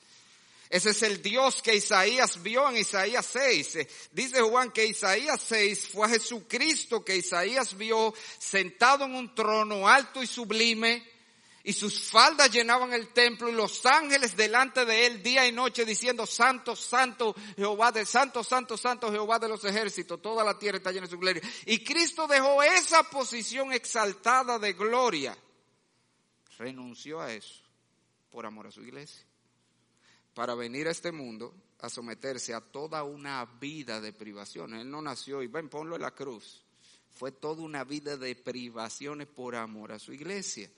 [0.70, 3.76] Ese es el Dios que Isaías vio en Isaías 6.
[3.78, 9.34] Eh, dice Juan que Isaías 6 fue a Jesucristo que Isaías vio sentado en un
[9.34, 11.15] trono alto y sublime
[11.68, 15.84] y sus faldas llenaban el templo y los ángeles delante de él día y noche
[15.84, 20.22] diciendo santo, santo Jehová de santo, santo, santo Jehová de los ejércitos.
[20.22, 21.42] Toda la tierra está llena de su gloria.
[21.66, 25.36] Y Cristo dejó esa posición exaltada de gloria.
[26.60, 27.64] Renunció a eso
[28.30, 29.26] por amor a su iglesia
[30.36, 34.82] para venir a este mundo a someterse a toda una vida de privaciones.
[34.82, 36.64] Él no nació y ven, ponlo en la cruz.
[37.10, 40.70] Fue toda una vida de privaciones por amor a su iglesia.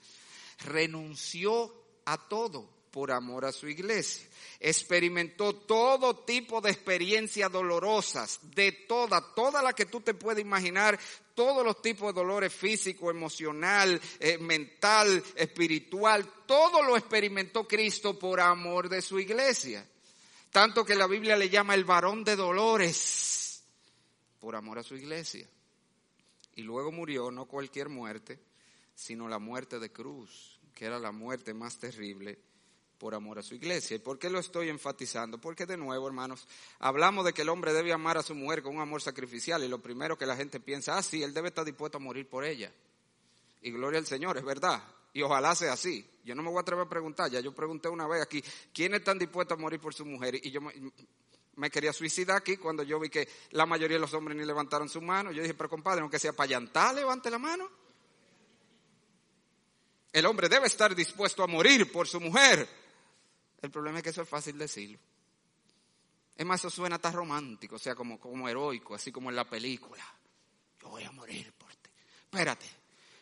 [0.58, 1.72] Renunció
[2.04, 4.26] a todo por amor a su iglesia.
[4.60, 10.98] Experimentó todo tipo de experiencias dolorosas, de toda, toda la que tú te puedes imaginar,
[11.34, 18.40] todos los tipos de dolores físico, emocional, eh, mental, espiritual, todo lo experimentó Cristo por
[18.40, 19.86] amor de su iglesia.
[20.50, 23.62] Tanto que la Biblia le llama el varón de dolores
[24.40, 25.46] por amor a su iglesia.
[26.56, 28.40] Y luego murió no cualquier muerte,
[28.98, 32.36] sino la muerte de cruz, que era la muerte más terrible
[32.98, 33.94] por amor a su iglesia.
[33.94, 35.40] ¿Y por qué lo estoy enfatizando?
[35.40, 36.48] Porque de nuevo, hermanos,
[36.80, 39.68] hablamos de que el hombre debe amar a su mujer con un amor sacrificial y
[39.68, 42.44] lo primero que la gente piensa, ah, sí, él debe estar dispuesto a morir por
[42.44, 42.72] ella.
[43.62, 44.82] Y gloria al Señor, es verdad.
[45.12, 46.04] Y ojalá sea así.
[46.24, 48.42] Yo no me voy a atrever a preguntar, ya yo pregunté una vez aquí,
[48.74, 50.44] ¿quiénes están dispuestos a morir por su mujer?
[50.44, 54.36] Y yo me, quería suicidar aquí cuando yo vi que la mayoría de los hombres
[54.36, 55.30] ni levantaron su mano.
[55.30, 57.87] Yo dije, pero compadre, aunque sea para llantar, levante la mano.
[60.12, 62.68] El hombre debe estar dispuesto a morir por su mujer.
[63.60, 64.98] El problema es que eso es fácil decirlo.
[66.36, 69.48] Es más, eso suena tan romántico, o sea, como, como heroico, así como en la
[69.48, 70.04] película.
[70.80, 71.90] Yo voy a morir por ti.
[72.22, 72.66] Espérate,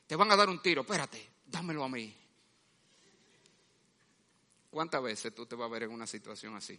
[0.07, 2.15] te van a dar un tiro, espérate, dámelo a mí.
[4.71, 6.79] ¿Cuántas veces tú te vas a ver en una situación así?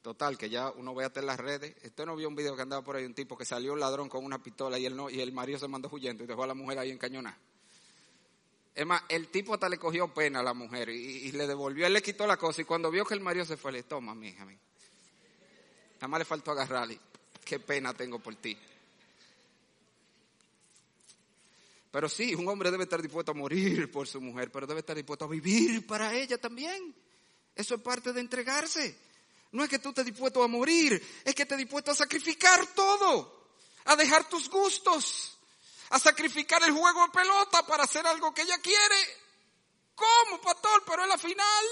[0.00, 1.74] Total, que ya uno ve hasta en las redes.
[1.84, 4.24] Usted no vio un video que andaba por ahí un tipo que salió ladrón con
[4.24, 6.54] una pistola y, él no, y el marido se mandó huyendo y dejó a la
[6.54, 7.36] mujer ahí encañonada.
[8.80, 11.92] Es más, el tipo hasta le cogió pena a la mujer y, le devolvió, él
[11.92, 14.28] le quitó la cosa y cuando vio que el marido se fue, le toma, mi
[14.28, 16.98] hija, Nada más le faltó agarrarle.
[17.44, 18.56] Qué pena tengo por ti.
[21.90, 24.96] Pero sí, un hombre debe estar dispuesto a morir por su mujer, pero debe estar
[24.96, 26.94] dispuesto a vivir para ella también.
[27.54, 28.96] Eso es parte de entregarse.
[29.52, 33.50] No es que tú estés dispuesto a morir, es que estés dispuesto a sacrificar todo,
[33.84, 35.36] a dejar tus gustos,
[35.90, 38.96] a sacrificar el juego de pelota para hacer algo que ella quiere.
[39.94, 40.82] ¿Cómo, pastor?
[40.86, 41.64] Pero es la final.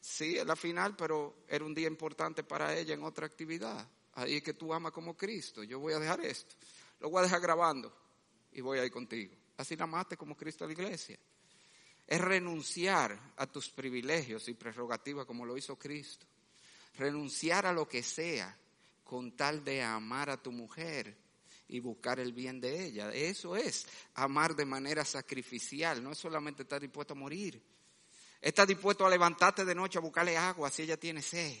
[0.00, 3.88] Sí, es la final, pero era un día importante para ella en otra actividad.
[4.14, 5.62] Ahí es que tú amas como Cristo.
[5.62, 6.56] Yo voy a dejar esto.
[7.00, 7.92] Lo voy a dejar grabando
[8.52, 9.34] y voy a ir contigo.
[9.56, 11.18] Así la amaste como Cristo a la iglesia.
[12.06, 16.26] Es renunciar a tus privilegios y prerrogativas como lo hizo Cristo.
[16.98, 18.54] Renunciar a lo que sea
[19.04, 21.16] con tal de amar a tu mujer
[21.70, 23.12] y buscar el bien de ella.
[23.12, 27.62] Eso es amar de manera sacrificial, no es solamente estar dispuesto a morir.
[28.40, 31.56] Estás dispuesto a levantarte de noche a buscarle agua si ella tiene sed.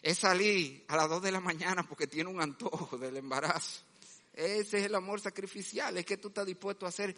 [0.00, 3.82] Es salir a las dos de la mañana porque tiene un antojo del embarazo.
[4.32, 7.14] Ese es el amor sacrificial, es que tú estás dispuesto a hacer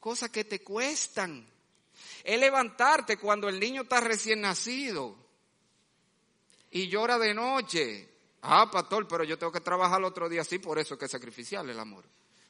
[0.00, 1.48] cosas que te cuestan.
[2.22, 5.16] Es levantarte cuando el niño está recién nacido
[6.70, 10.58] y llora de noche Ah, pastor, pero yo tengo que trabajar el otro día, sí,
[10.58, 12.04] por eso es que es sacrificial el amor.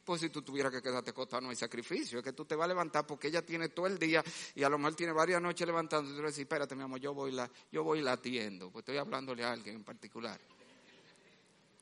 [0.04, 2.64] Pues si tú tuvieras que quedarte acostado no hay sacrificio, es que tú te vas
[2.64, 4.24] a levantar porque ella tiene todo el día
[4.54, 6.98] y a lo mejor tiene varias noches levantando y tú le dices, espérate mi amor,
[6.98, 10.40] yo voy la, yo voy la atiendo, pues estoy hablándole a alguien en particular.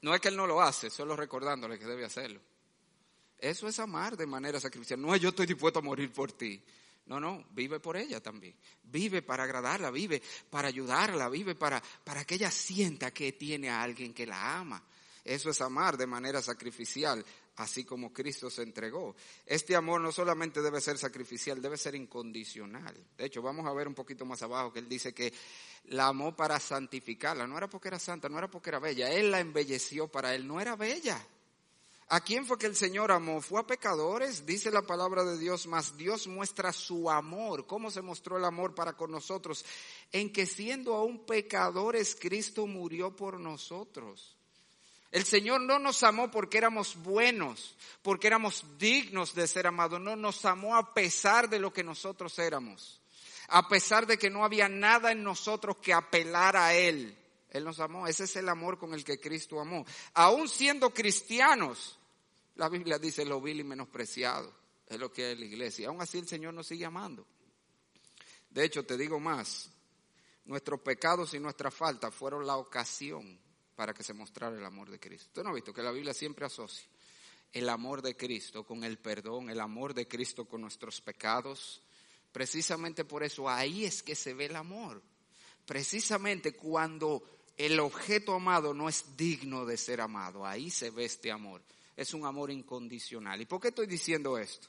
[0.02, 2.40] No es que él no lo hace, solo recordándole que debe hacerlo.
[3.38, 5.00] Eso es amar de manera sacrificial.
[5.00, 6.62] No es yo estoy dispuesto a morir por ti.
[7.06, 8.56] No, no, vive por ella también.
[8.82, 13.82] Vive para agradarla, vive para ayudarla, vive para, para que ella sienta que tiene a
[13.82, 14.82] alguien que la ama.
[15.24, 17.24] Eso es amar de manera sacrificial,
[17.56, 19.14] así como Cristo se entregó.
[19.44, 22.94] Este amor no solamente debe ser sacrificial, debe ser incondicional.
[23.16, 25.32] De hecho, vamos a ver un poquito más abajo que él dice que
[25.86, 27.46] la amó para santificarla.
[27.46, 29.10] No era porque era santa, no era porque era bella.
[29.10, 31.24] Él la embelleció para él, no era bella.
[32.08, 33.40] ¿A quién fue que el Señor amó?
[33.40, 34.46] ¿Fue a pecadores?
[34.46, 37.66] Dice la palabra de Dios, mas Dios muestra su amor.
[37.66, 39.64] ¿Cómo se mostró el amor para con nosotros?
[40.12, 44.36] En que siendo aún pecadores, Cristo murió por nosotros.
[45.10, 50.00] El Señor no nos amó porque éramos buenos, porque éramos dignos de ser amados.
[50.00, 53.00] No, nos amó a pesar de lo que nosotros éramos.
[53.48, 57.16] A pesar de que no había nada en nosotros que apelar a Él.
[57.56, 58.06] Él nos amó.
[58.06, 59.84] Ese es el amor con el que Cristo amó.
[60.14, 61.98] Aún siendo cristianos,
[62.56, 64.52] la Biblia dice lo vil y menospreciado.
[64.86, 65.88] Es lo que es la iglesia.
[65.88, 67.26] Aún así el Señor nos sigue amando.
[68.50, 69.70] De hecho, te digo más.
[70.44, 73.38] Nuestros pecados y nuestras faltas fueron la ocasión
[73.74, 75.26] para que se mostrara el amor de Cristo.
[75.28, 76.86] Usted no ha visto que la Biblia siempre asocia
[77.52, 81.82] el amor de Cristo con el perdón, el amor de Cristo con nuestros pecados.
[82.32, 85.02] Precisamente por eso ahí es que se ve el amor.
[85.64, 90.44] Precisamente cuando el objeto amado no es digno de ser amado.
[90.44, 91.62] Ahí se ve este amor.
[91.96, 93.40] Es un amor incondicional.
[93.40, 94.68] ¿Y por qué estoy diciendo esto?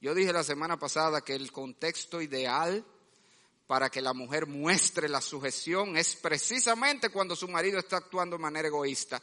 [0.00, 2.84] Yo dije la semana pasada que el contexto ideal
[3.66, 8.42] para que la mujer muestre la sujeción es precisamente cuando su marido está actuando de
[8.42, 9.22] manera egoísta.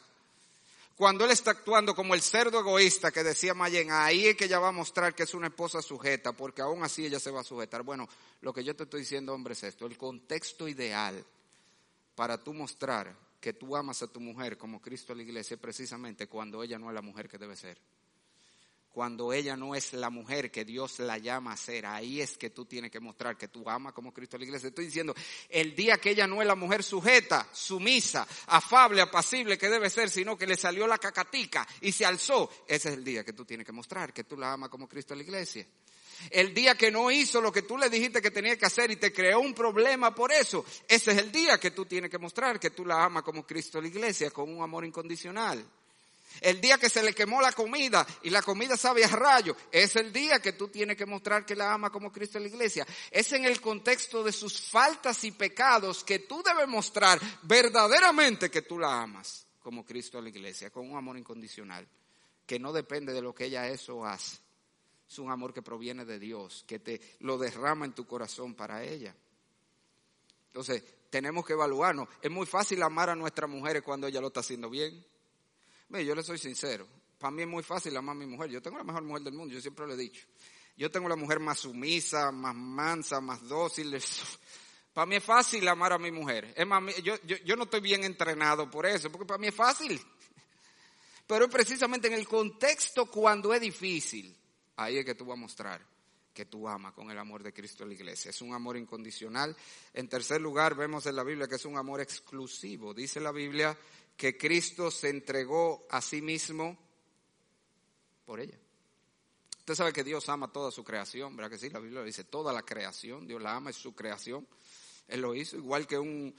[0.96, 4.58] Cuando él está actuando como el cerdo egoísta que decía Mayen, ahí es que ella
[4.58, 7.44] va a mostrar que es una esposa sujeta, porque aún así ella se va a
[7.44, 7.82] sujetar.
[7.82, 8.08] Bueno,
[8.40, 9.86] lo que yo te estoy diciendo, hombre, es esto.
[9.86, 11.24] El contexto ideal
[12.14, 16.28] para tú mostrar que tú amas a tu mujer como Cristo a la iglesia precisamente
[16.28, 17.78] cuando ella no es la mujer que debe ser.
[18.92, 22.50] Cuando ella no es la mujer que Dios la llama a ser, ahí es que
[22.50, 24.68] tú tienes que mostrar que tú amas como Cristo a la iglesia.
[24.68, 25.14] Estoy diciendo,
[25.48, 30.10] el día que ella no es la mujer sujeta, sumisa, afable, apacible que debe ser,
[30.10, 33.46] sino que le salió la cacatica y se alzó, ese es el día que tú
[33.46, 35.66] tienes que mostrar que tú la amas como Cristo a la iglesia.
[36.30, 38.96] El día que no hizo lo que tú le dijiste que tenía que hacer y
[38.96, 42.58] te creó un problema por eso, ese es el día que tú tienes que mostrar
[42.58, 45.64] que tú la amas como Cristo la iglesia, con un amor incondicional.
[46.40, 49.96] El día que se le quemó la comida y la comida sabe a rayo, es
[49.96, 52.86] el día que tú tienes que mostrar que la ama como Cristo en la iglesia.
[53.10, 58.62] Es en el contexto de sus faltas y pecados que tú debes mostrar verdaderamente que
[58.62, 61.86] tú la amas como Cristo en la iglesia, con un amor incondicional,
[62.46, 64.38] que no depende de lo que ella es o hace
[65.12, 68.82] es un amor que proviene de Dios, que te lo derrama en tu corazón para
[68.82, 69.14] ella.
[70.46, 72.08] Entonces, tenemos que evaluarnos.
[72.22, 75.04] Es muy fácil amar a nuestras mujeres cuando ella lo está haciendo bien.
[75.90, 76.86] Yo le soy sincero.
[77.18, 78.50] Para mí es muy fácil amar a mi mujer.
[78.50, 80.26] Yo tengo la mejor mujer del mundo, yo siempre lo he dicho.
[80.76, 83.94] Yo tengo la mujer más sumisa, más mansa, más dócil.
[84.94, 86.54] Para mí es fácil amar a mi mujer.
[86.56, 89.54] Es más, yo, yo, yo no estoy bien entrenado por eso, porque para mí es
[89.54, 89.98] fácil.
[91.26, 94.36] Pero es precisamente en el contexto cuando es difícil
[94.76, 95.92] Ahí es que tú vas a mostrar
[96.32, 98.30] que tú amas con el amor de Cristo en la iglesia.
[98.30, 99.54] Es un amor incondicional.
[99.92, 102.94] En tercer lugar, vemos en la Biblia que es un amor exclusivo.
[102.94, 103.76] Dice la Biblia
[104.16, 106.78] que Cristo se entregó a sí mismo
[108.24, 108.58] por ella.
[109.58, 111.70] Usted sabe que Dios ama toda su creación, ¿verdad que sí?
[111.70, 114.46] La Biblia dice toda la creación, Dios la ama, es su creación.
[115.06, 116.34] Él lo hizo, igual que un,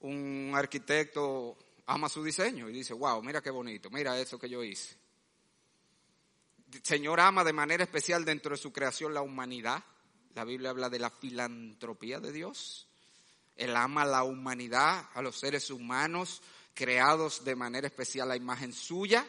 [0.00, 4.62] un arquitecto ama su diseño y dice, wow, mira qué bonito, mira eso que yo
[4.62, 4.96] hice.
[6.82, 9.82] Señor ama de manera especial dentro de su creación la humanidad.
[10.34, 12.88] La Biblia habla de la filantropía de Dios.
[13.56, 16.42] Él ama la humanidad, a los seres humanos
[16.74, 19.26] creados de manera especial a imagen suya.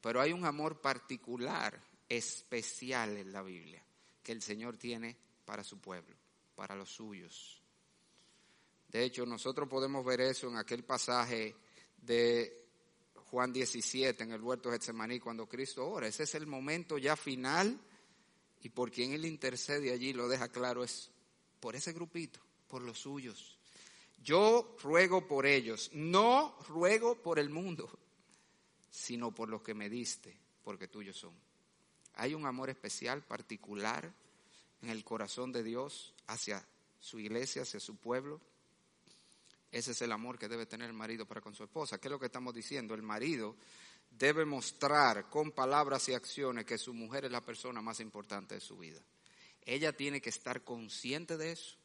[0.00, 3.82] Pero hay un amor particular, especial en la Biblia,
[4.22, 6.14] que el Señor tiene para su pueblo,
[6.54, 7.60] para los suyos.
[8.88, 11.56] De hecho, nosotros podemos ver eso en aquel pasaje
[11.96, 12.65] de
[13.30, 16.06] Juan 17 en el huerto de Getsemaní cuando Cristo ora.
[16.06, 17.78] Ese es el momento ya final
[18.62, 21.10] y por quien Él intercede allí lo deja claro es
[21.60, 23.58] por ese grupito, por los suyos.
[24.22, 27.90] Yo ruego por ellos, no ruego por el mundo,
[28.90, 31.34] sino por los que me diste, porque tuyos son.
[32.14, 34.12] Hay un amor especial, particular,
[34.82, 36.66] en el corazón de Dios hacia
[36.98, 38.40] su iglesia, hacia su pueblo.
[39.76, 41.98] Ese es el amor que debe tener el marido para con su esposa.
[41.98, 42.94] ¿Qué es lo que estamos diciendo?
[42.94, 43.56] El marido
[44.10, 48.62] debe mostrar con palabras y acciones que su mujer es la persona más importante de
[48.62, 49.02] su vida.
[49.66, 51.76] Ella tiene que estar consciente de eso.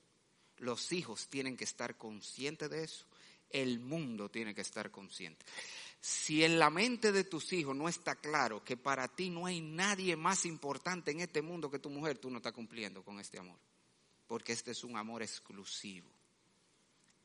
[0.60, 3.08] Los hijos tienen que estar conscientes de eso.
[3.50, 5.46] El mundo tiene que estar consciente.
[6.00, 9.60] Si en la mente de tus hijos no está claro que para ti no hay
[9.60, 13.38] nadie más importante en este mundo que tu mujer, tú no estás cumpliendo con este
[13.38, 13.60] amor.
[14.28, 16.21] Porque este es un amor exclusivo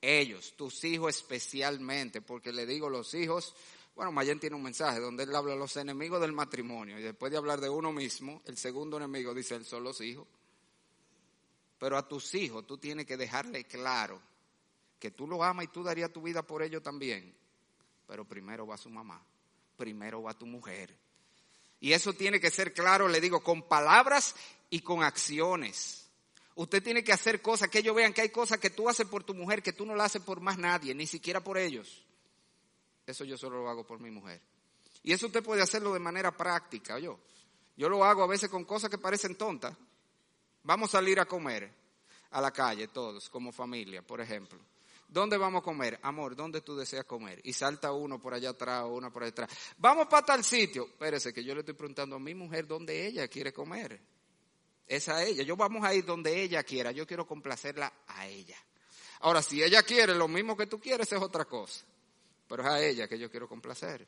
[0.01, 3.55] ellos, tus hijos especialmente, porque le digo los hijos,
[3.95, 7.33] bueno, Mayen tiene un mensaje donde él habla de los enemigos del matrimonio y después
[7.33, 10.27] de hablar de uno mismo, el segundo enemigo dice él son los hijos.
[11.79, 14.21] Pero a tus hijos tú tienes que dejarle claro
[14.99, 17.35] que tú lo amas y tú darías tu vida por ellos también.
[18.07, 19.23] Pero primero va su mamá,
[19.77, 20.95] primero va tu mujer.
[21.81, 24.35] Y eso tiene que ser claro, le digo, con palabras
[24.71, 26.06] y con acciones.
[26.57, 29.23] Usted tiene que hacer cosas que ellos vean que hay cosas que tú haces por
[29.23, 32.03] tu mujer que tú no la haces por más nadie, ni siquiera por ellos.
[33.07, 34.41] Eso yo solo lo hago por mi mujer.
[35.03, 37.21] Y eso usted puede hacerlo de manera práctica, yo.
[37.77, 39.77] Yo lo hago a veces con cosas que parecen tontas.
[40.63, 41.71] Vamos a salir a comer
[42.31, 44.59] a la calle todos, como familia, por ejemplo.
[45.09, 46.01] ¿Dónde vamos a comer?
[46.03, 47.39] Amor, ¿dónde tú deseas comer?
[47.45, 49.51] Y salta uno por allá atrás o una por allá atrás.
[49.77, 50.87] Vamos para tal sitio.
[50.87, 54.16] Espérese que yo le estoy preguntando a mi mujer dónde ella quiere comer.
[54.87, 55.43] Es a ella.
[55.43, 56.93] Yo vamos a ir donde ella quiera.
[56.93, 58.57] Yo quiero complacerla a ella.
[59.21, 61.85] Ahora, si ella quiere lo mismo que tú quieres, es otra cosa.
[62.49, 64.07] Pero es a ella que yo quiero complacer.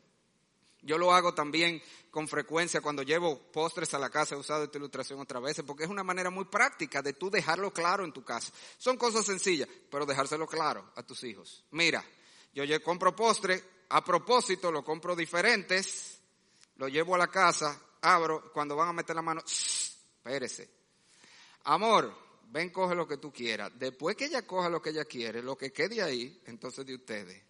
[0.83, 4.79] Yo lo hago también con frecuencia cuando llevo postres a la casa, he usado esta
[4.79, 8.23] ilustración otra vez, porque es una manera muy práctica de tú dejarlo claro en tu
[8.23, 8.53] casa.
[8.77, 11.65] Son cosas sencillas, pero dejárselo claro a tus hijos.
[11.73, 12.05] Mira,
[12.55, 16.21] yo compro postre, a propósito lo compro diferentes,
[16.77, 19.43] lo llevo a la casa, abro, cuando van a meter la mano,
[20.29, 20.69] espérese.
[21.65, 22.15] Amor,
[22.51, 23.73] ven, coge lo que tú quieras.
[23.75, 27.43] Después que ella coja lo que ella quiere, lo que quede ahí, entonces de ustedes.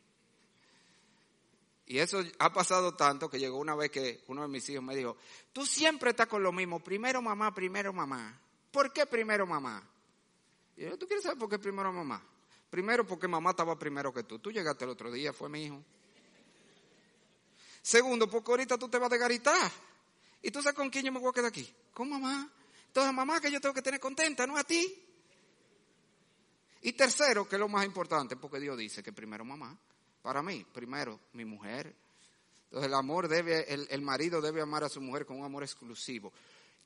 [1.87, 4.95] Y eso ha pasado tanto que llegó una vez que uno de mis hijos me
[4.95, 5.17] dijo,
[5.53, 8.39] tú siempre estás con lo mismo, primero mamá, primero mamá.
[8.71, 9.83] ¿Por qué primero mamá?
[10.77, 12.23] Y yo, ¿tú quieres saber por qué primero mamá?
[12.69, 14.39] Primero porque mamá estaba primero que tú.
[14.39, 15.83] Tú llegaste el otro día, fue mi hijo.
[17.81, 19.73] Segundo, porque ahorita tú te vas de garitar.
[20.43, 21.75] ¿Y tú sabes con quién yo me voy a quedar aquí?
[21.95, 22.53] Con mamá.
[22.89, 25.05] Entonces, mamá que yo tengo que tener contenta, no a ti.
[26.83, 29.79] Y tercero, que es lo más importante, porque Dios dice que primero mamá
[30.23, 31.95] para mí, primero, mi mujer.
[32.65, 36.33] Entonces el amor debe, el, marido debe amar a su mujer con un amor exclusivo.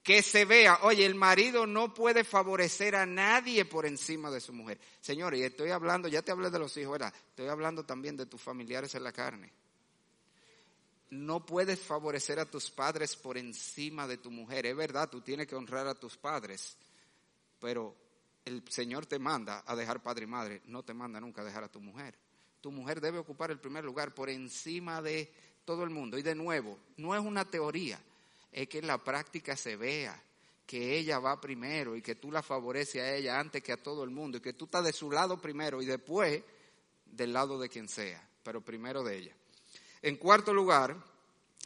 [0.03, 4.53] Que se vea, oye, el marido no puede favorecer a nadie por encima de su
[4.53, 4.78] mujer.
[5.00, 7.12] Señores, y estoy hablando, ya te hablé de los hijos, ¿verdad?
[7.30, 9.53] Estoy hablando también de tus familiares en la carne.
[11.12, 14.66] No puedes favorecer a tus padres por encima de tu mujer.
[14.66, 16.76] Es verdad, tú tienes que honrar a tus padres,
[17.60, 17.94] pero
[18.44, 21.64] el Señor te manda a dejar padre y madre, no te manda nunca a dejar
[21.64, 22.16] a tu mujer
[22.62, 25.30] tu mujer debe ocupar el primer lugar por encima de
[25.64, 26.16] todo el mundo.
[26.16, 28.00] Y de nuevo, no es una teoría,
[28.52, 30.18] es que en la práctica se vea
[30.64, 34.04] que ella va primero y que tú la favoreces a ella antes que a todo
[34.04, 36.40] el mundo y que tú estás de su lado primero y después
[37.04, 39.36] del lado de quien sea, pero primero de ella.
[40.03, 40.96] En cuarto lugar,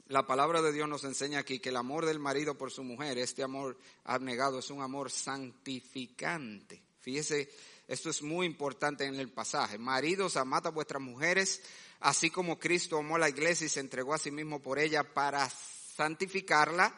[0.08, 3.18] la palabra de Dios nos enseña aquí que el amor del marido por su mujer,
[3.18, 6.82] este amor abnegado, es un amor santificante.
[7.00, 7.50] Fíjese
[7.88, 9.78] esto es muy importante en el pasaje.
[9.78, 11.62] Maridos, amad a vuestras mujeres,
[12.00, 15.48] así como Cristo amó la iglesia y se entregó a sí mismo por ella para
[15.48, 16.92] santificarla,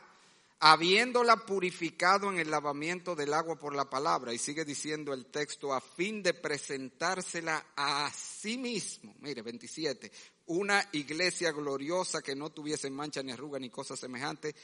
[0.60, 4.32] habiéndola purificado en el lavamiento del agua por la palabra.
[4.32, 9.14] Y sigue diciendo el texto, a fin de presentársela a sí mismo.
[9.20, 10.10] Mire, 27.
[10.48, 14.54] Una iglesia gloriosa que no tuviese mancha ni arruga ni cosa semejante,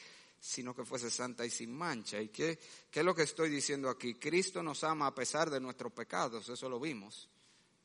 [0.40, 2.20] sino que fuese santa y sin mancha.
[2.20, 2.58] ¿Y qué,
[2.90, 4.14] qué, es lo que estoy diciendo aquí?
[4.14, 7.28] Cristo nos ama a pesar de nuestros pecados, eso lo vimos,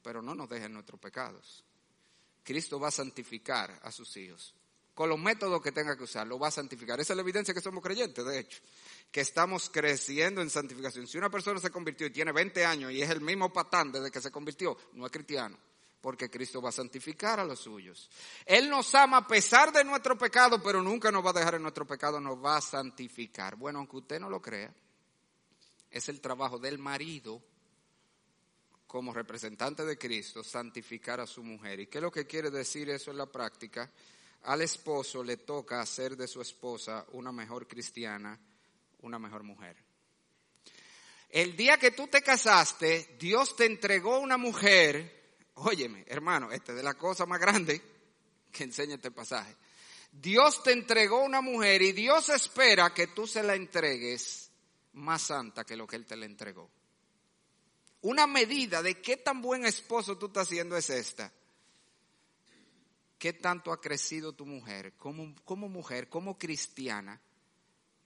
[0.02, 1.64] pero no nos deja en nuestros pecados.
[2.44, 4.54] Cristo va a santificar a sus hijos.
[4.94, 7.00] Con los métodos que tenga que usar, lo va a santificar.
[7.00, 8.60] Esa es la evidencia que somos creyentes, de hecho,
[9.12, 11.08] que estamos creciendo en santificación.
[11.08, 14.12] Si una persona se convirtió y tiene 20 años y es el mismo patán desde
[14.12, 15.69] que se convirtió, no es cristiano
[16.02, 18.10] porque Cristo va a santificar a los suyos.
[18.46, 21.62] Él nos ama a pesar de nuestro pecado, pero nunca nos va a dejar en
[21.62, 23.56] nuestro pecado, nos va a santificar.
[23.56, 24.74] Bueno, aunque usted no lo crea,
[25.92, 27.42] es el trabajo del marido
[28.88, 31.80] como representante de Cristo santificar a su mujer.
[31.80, 33.92] ¿Y qué es lo que quiere decir eso en la práctica?
[34.44, 38.40] Al esposo le toca hacer de su esposa una mejor cristiana,
[39.02, 39.78] una mejor mujer.
[41.30, 45.19] El día que tú te casaste, Dios te entregó una mujer
[45.62, 47.82] Óyeme, hermano, esta es de la cosa más grande
[48.52, 49.56] que enseña este pasaje.
[50.12, 54.50] Dios te entregó una mujer y Dios espera que tú se la entregues
[54.94, 56.70] más santa que lo que Él te la entregó.
[58.02, 61.32] Una medida de qué tan buen esposo tú estás haciendo es esta.
[63.18, 67.20] ¿Qué tanto ha crecido tu mujer como mujer, como cristiana,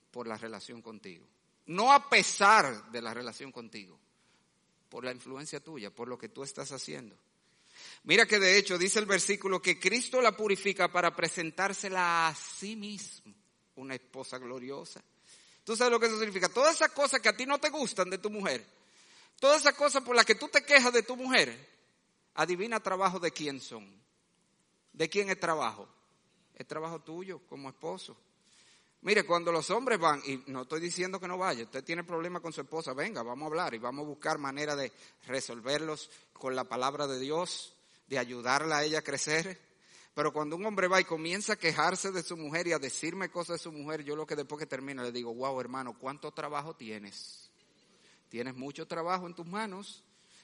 [0.10, 1.28] por la relación contigo?
[1.68, 4.00] No a pesar de la relación contigo,
[4.90, 7.16] por la influencia tuya, por lo que tú estás haciendo.
[8.04, 12.76] Mira que de hecho dice el versículo que Cristo la purifica para presentársela a sí
[12.76, 13.34] mismo,
[13.76, 15.04] una esposa gloriosa.
[15.64, 16.50] ¿Tú sabes lo que eso significa?
[16.50, 18.66] Todas esas cosas que a ti no te gustan de tu mujer,
[19.40, 21.58] todas esas cosas por las que tú te quejas de tu mujer,
[22.36, 24.04] adivina trabajo de quién son.
[24.92, 25.88] ¿De quién es trabajo?
[26.56, 28.16] Es trabajo tuyo como esposo.
[29.04, 32.42] Mire, cuando los hombres van, y no estoy diciendo que no vaya, usted tiene problemas
[32.42, 34.94] con su esposa, venga, vamos a hablar y vamos a buscar manera de
[35.28, 37.74] resolverlos con la palabra de Dios,
[38.08, 39.60] de ayudarla a ella a crecer.
[40.14, 43.30] Pero cuando un hombre va y comienza a quejarse de su mujer y a decirme
[43.30, 46.32] cosas de su mujer, yo lo que después que termina le digo, wow hermano, ¿cuánto
[46.32, 47.50] trabajo tienes?
[48.30, 50.02] Tienes mucho trabajo en tus manos,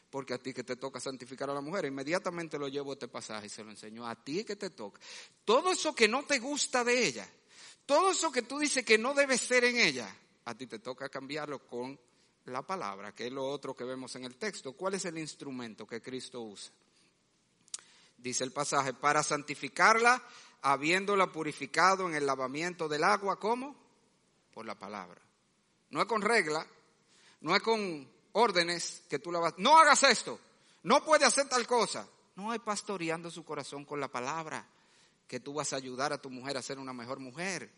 [0.10, 1.86] porque a ti que te toca santificar a la mujer.
[1.86, 4.05] Inmediatamente lo llevo a este pasaje y se lo enseño.
[4.05, 4.99] A ti que te toca.
[5.45, 7.30] Todo eso que no te gusta de ella,
[7.90, 10.16] todo eso que tú dices que no debe ser en ella,
[10.46, 12.00] a ti te toca cambiarlo con
[12.46, 14.74] la palabra, que es lo otro que vemos en el texto.
[14.74, 16.72] ¿Cuál es el instrumento que Cristo usa?
[18.16, 20.22] Dice el pasaje, para santificarla,
[20.62, 23.76] habiéndola purificado en el lavamiento del agua, ¿cómo?
[24.54, 25.20] Por la palabra.
[25.90, 26.68] No es con regla,
[27.42, 30.40] no es con órdenes que tú la vas, no hagas esto,
[30.84, 32.08] no puedes hacer tal cosa.
[32.36, 34.64] No es pastoreando su corazón con la palabra
[35.30, 37.72] que tú vas a ayudar a tu mujer a ser una mejor mujer.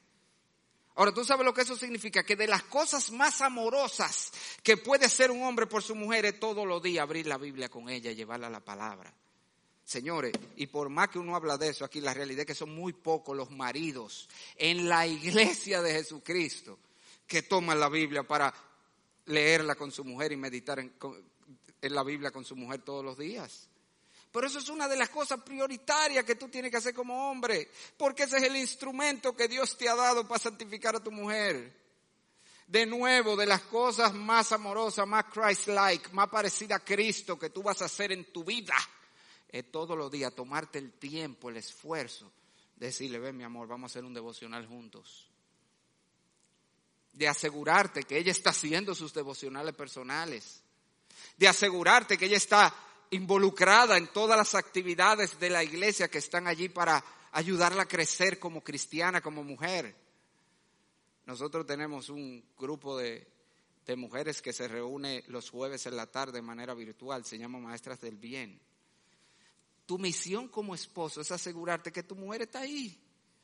[0.96, 2.24] Ahora, ¿tú sabes lo que eso significa?
[2.24, 4.32] Que de las cosas más amorosas
[4.64, 7.68] que puede ser un hombre por su mujer es todos los días abrir la Biblia
[7.68, 9.14] con ella y llevarla a la palabra.
[9.84, 12.74] Señores, y por más que uno habla de eso, aquí la realidad es que son
[12.74, 16.80] muy pocos los maridos en la iglesia de Jesucristo
[17.28, 18.54] que toman la Biblia para
[19.26, 20.94] leerla con su mujer y meditar en,
[21.82, 23.71] en la Biblia con su mujer todos los días.
[24.32, 27.70] Pero eso es una de las cosas prioritarias que tú tienes que hacer como hombre,
[27.98, 31.82] porque ese es el instrumento que Dios te ha dado para santificar a tu mujer.
[32.66, 37.62] De nuevo, de las cosas más amorosas, más Christ-like, más parecida a Cristo que tú
[37.62, 38.76] vas a hacer en tu vida,
[39.70, 42.32] todos los días tomarte el tiempo, el esfuerzo,
[42.78, 45.28] de decirle, ven mi amor, vamos a hacer un devocional juntos.
[47.12, 50.62] De asegurarte que ella está haciendo sus devocionales personales.
[51.36, 52.74] De asegurarte que ella está
[53.12, 57.04] involucrada en todas las actividades de la iglesia que están allí para
[57.34, 59.96] ayudarla a crecer como cristiana, como mujer.
[61.26, 63.28] Nosotros tenemos un grupo de,
[63.86, 67.60] de, mujeres que se reúne los jueves en la tarde de manera virtual, se llama
[67.60, 68.60] Maestras del Bien.
[69.86, 72.98] Tu misión como esposo es asegurarte que tu mujer está ahí,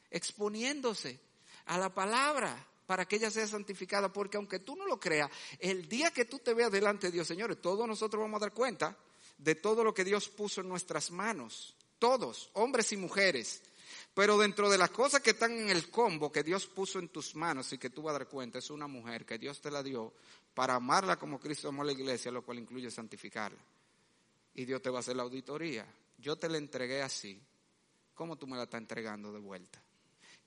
[0.09, 1.19] exponiéndose
[1.65, 5.89] a la palabra para que ella sea santificada, porque aunque tú no lo creas, el
[5.89, 8.97] día que tú te veas delante de Dios, señores, todos nosotros vamos a dar cuenta
[9.37, 13.61] de todo lo que Dios puso en nuestras manos, todos, hombres y mujeres.
[14.13, 17.35] Pero dentro de las cosas que están en el combo que Dios puso en tus
[17.35, 19.83] manos y que tú vas a dar cuenta, es una mujer que Dios te la
[19.83, 20.13] dio
[20.53, 23.59] para amarla como Cristo amó a la iglesia, lo cual incluye santificarla.
[24.55, 25.85] Y Dios te va a hacer la auditoría.
[26.17, 27.39] Yo te la entregué así.
[28.15, 29.79] ¿Cómo tú me la estás entregando de vuelta?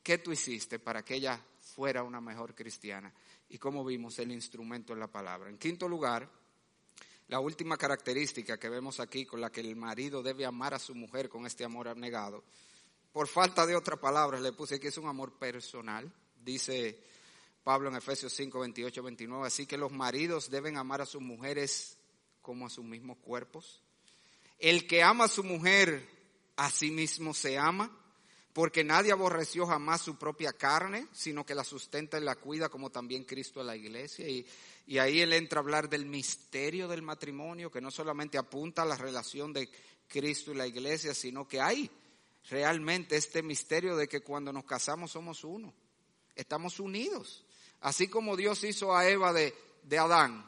[0.02, 3.14] ¿Qué tú hiciste para que ella fuera una mejor cristiana?
[3.48, 5.48] Y cómo vimos el instrumento en la palabra.
[5.48, 6.28] En quinto lugar,
[7.30, 10.96] la última característica que vemos aquí con la que el marido debe amar a su
[10.96, 12.42] mujer con este amor abnegado,
[13.12, 16.12] por falta de otra palabra le puse que es un amor personal,
[16.42, 16.98] dice
[17.62, 21.98] Pablo en Efesios 5, 28, 29, así que los maridos deben amar a sus mujeres
[22.42, 23.80] como a sus mismos cuerpos.
[24.58, 26.04] El que ama a su mujer,
[26.56, 27.96] a sí mismo se ama,
[28.52, 32.90] porque nadie aborreció jamás su propia carne, sino que la sustenta y la cuida como
[32.90, 34.28] también Cristo a la iglesia.
[34.28, 34.44] Y,
[34.90, 38.84] y ahí él entra a hablar del misterio del matrimonio, que no solamente apunta a
[38.84, 39.70] la relación de
[40.08, 41.88] Cristo y la iglesia, sino que hay
[42.50, 45.72] realmente este misterio de que cuando nos casamos somos uno,
[46.34, 47.44] estamos unidos.
[47.82, 50.44] Así como Dios hizo a Eva de, de Adán,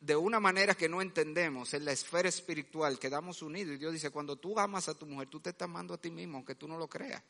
[0.00, 3.74] de una manera que no entendemos, en la esfera espiritual, quedamos unidos.
[3.74, 6.12] Y Dios dice, cuando tú amas a tu mujer, tú te estás amando a ti
[6.12, 7.20] mismo, aunque tú no lo creas.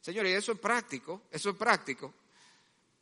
[0.00, 2.14] Señores, eso es práctico, eso es práctico.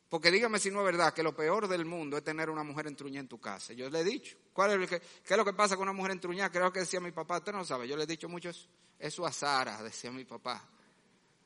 [0.09, 2.87] Porque dígame si no es verdad que lo peor del mundo es tener una mujer
[2.87, 3.73] entruñada en tu casa.
[3.73, 4.37] Yo le he dicho.
[4.53, 6.49] ¿Cuál es ¿Qué es lo que pasa con una mujer entruñada?
[6.49, 7.37] Creo que decía mi papá.
[7.37, 7.87] Usted no lo sabe.
[7.87, 8.67] Yo le he dicho mucho eso.
[8.97, 10.65] Eso a Sara, decía mi papá.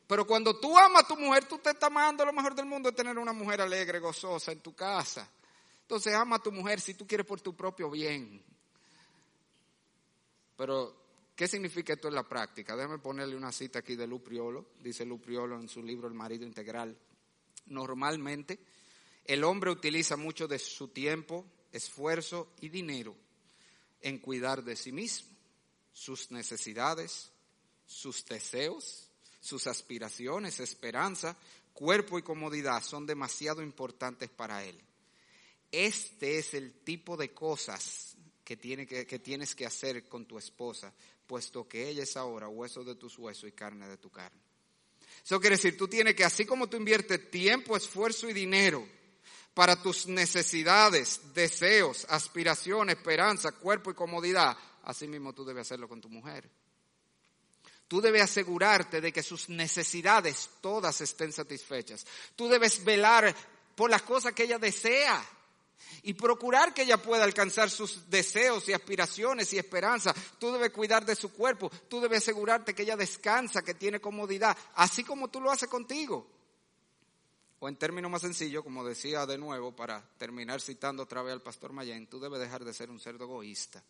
[0.07, 2.89] Pero cuando tú amas a tu mujer, tú te estás amando lo mejor del mundo
[2.89, 5.27] es tener una mujer alegre, gozosa en tu casa.
[5.81, 8.43] Entonces ama a tu mujer si tú quieres por tu propio bien.
[10.55, 10.95] Pero,
[11.35, 12.75] ¿qué significa esto en la práctica?
[12.75, 14.67] Déjame ponerle una cita aquí de Lupriolo.
[14.79, 16.95] Dice Lupriolo en su libro El marido integral
[17.65, 18.59] normalmente,
[19.25, 23.15] el hombre utiliza mucho de su tiempo, esfuerzo y dinero
[24.01, 25.29] en cuidar de sí mismo,
[25.93, 27.31] sus necesidades,
[27.85, 29.09] sus deseos,
[29.39, 31.37] sus aspiraciones, esperanza,
[31.73, 34.79] cuerpo y comodidad son demasiado importantes para él.
[35.71, 40.37] Este es el tipo de cosas que, tiene que, que, tienes que hacer con tu
[40.37, 40.93] esposa,
[41.27, 44.41] puesto que ella es ahora hueso de tus huesos y carne de tu carne.
[45.23, 48.87] Eso quiere decir, tú tienes que, así como tú inviertes tiempo, esfuerzo y dinero
[49.53, 56.01] para tus necesidades, deseos, aspiraciones, esperanza, cuerpo y comodidad, así mismo tú debes hacerlo con
[56.01, 56.49] tu mujer.
[57.87, 62.05] Tú debes asegurarte de que sus necesidades todas estén satisfechas.
[62.37, 63.35] Tú debes velar
[63.75, 65.21] por las cosas que ella desea.
[66.03, 70.15] Y procurar que ella pueda alcanzar sus deseos y aspiraciones y esperanzas.
[70.39, 74.57] Tú debes cuidar de su cuerpo, tú debes asegurarte que ella descansa, que tiene comodidad,
[74.75, 76.27] así como tú lo haces contigo.
[77.59, 81.43] O en términos más sencillos, como decía de nuevo, para terminar citando otra vez al
[81.43, 83.83] pastor Mayen, tú debes dejar de ser un cerdo egoísta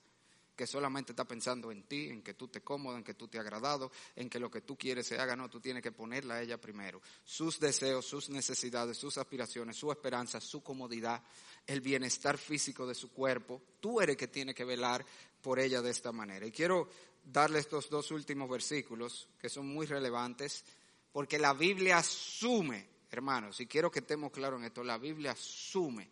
[0.61, 3.39] que solamente está pensando en ti, en que tú te cómodo, en que tú te
[3.39, 5.35] agradado, en que lo que tú quieres se haga.
[5.35, 7.01] No, tú tienes que ponerla a ella primero.
[7.23, 11.23] Sus deseos, sus necesidades, sus aspiraciones, su esperanza, su comodidad,
[11.71, 13.61] el bienestar físico de su cuerpo.
[13.79, 15.05] Tú eres que tiene que velar
[15.41, 16.45] por ella de esta manera.
[16.45, 16.89] Y quiero
[17.23, 20.65] darle estos dos últimos versículos que son muy relevantes
[21.11, 26.09] porque la Biblia asume, hermanos, y quiero que estemos claros en esto, la Biblia asume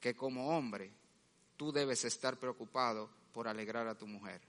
[0.00, 0.92] que como hombre
[1.56, 4.40] tú debes estar preocupado por alegrar a tu mujer.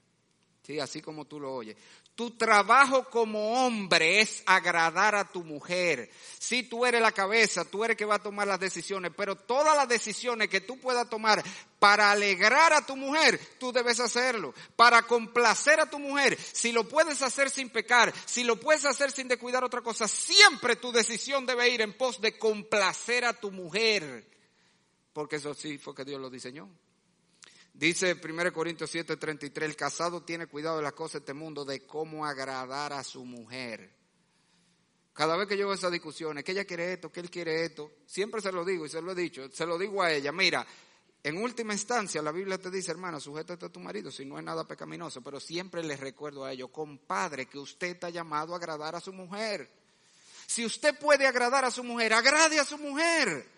[0.65, 1.77] Sí, así como tú lo oyes.
[2.15, 6.09] Tu trabajo como hombre es agradar a tu mujer.
[6.39, 9.75] Si tú eres la cabeza, tú eres que va a tomar las decisiones, pero todas
[9.75, 11.43] las decisiones que tú puedas tomar
[11.77, 14.55] para alegrar a tu mujer, tú debes hacerlo.
[14.75, 19.11] Para complacer a tu mujer, si lo puedes hacer sin pecar, si lo puedes hacer
[19.11, 23.51] sin descuidar otra cosa, siempre tu decisión debe ir en pos de complacer a tu
[23.51, 24.25] mujer.
[25.13, 26.69] Porque eso sí fue que Dios lo diseñó.
[27.77, 31.85] Dice 1 Corintios 7:33, el casado tiene cuidado de las cosas de este mundo, de
[31.85, 33.93] cómo agradar a su mujer.
[35.11, 37.91] Cada vez que yo veo esas discusiones, que ella quiere esto, que él quiere esto,
[38.05, 40.65] siempre se lo digo y se lo he dicho, se lo digo a ella, mira,
[41.21, 44.45] en última instancia la Biblia te dice, hermano, sujétate a tu marido si no es
[44.45, 48.95] nada pecaminoso, pero siempre les recuerdo a ellos, compadre, que usted está llamado a agradar
[48.95, 49.69] a su mujer.
[50.47, 53.54] Si usted puede agradar a su mujer, agrade a su mujer.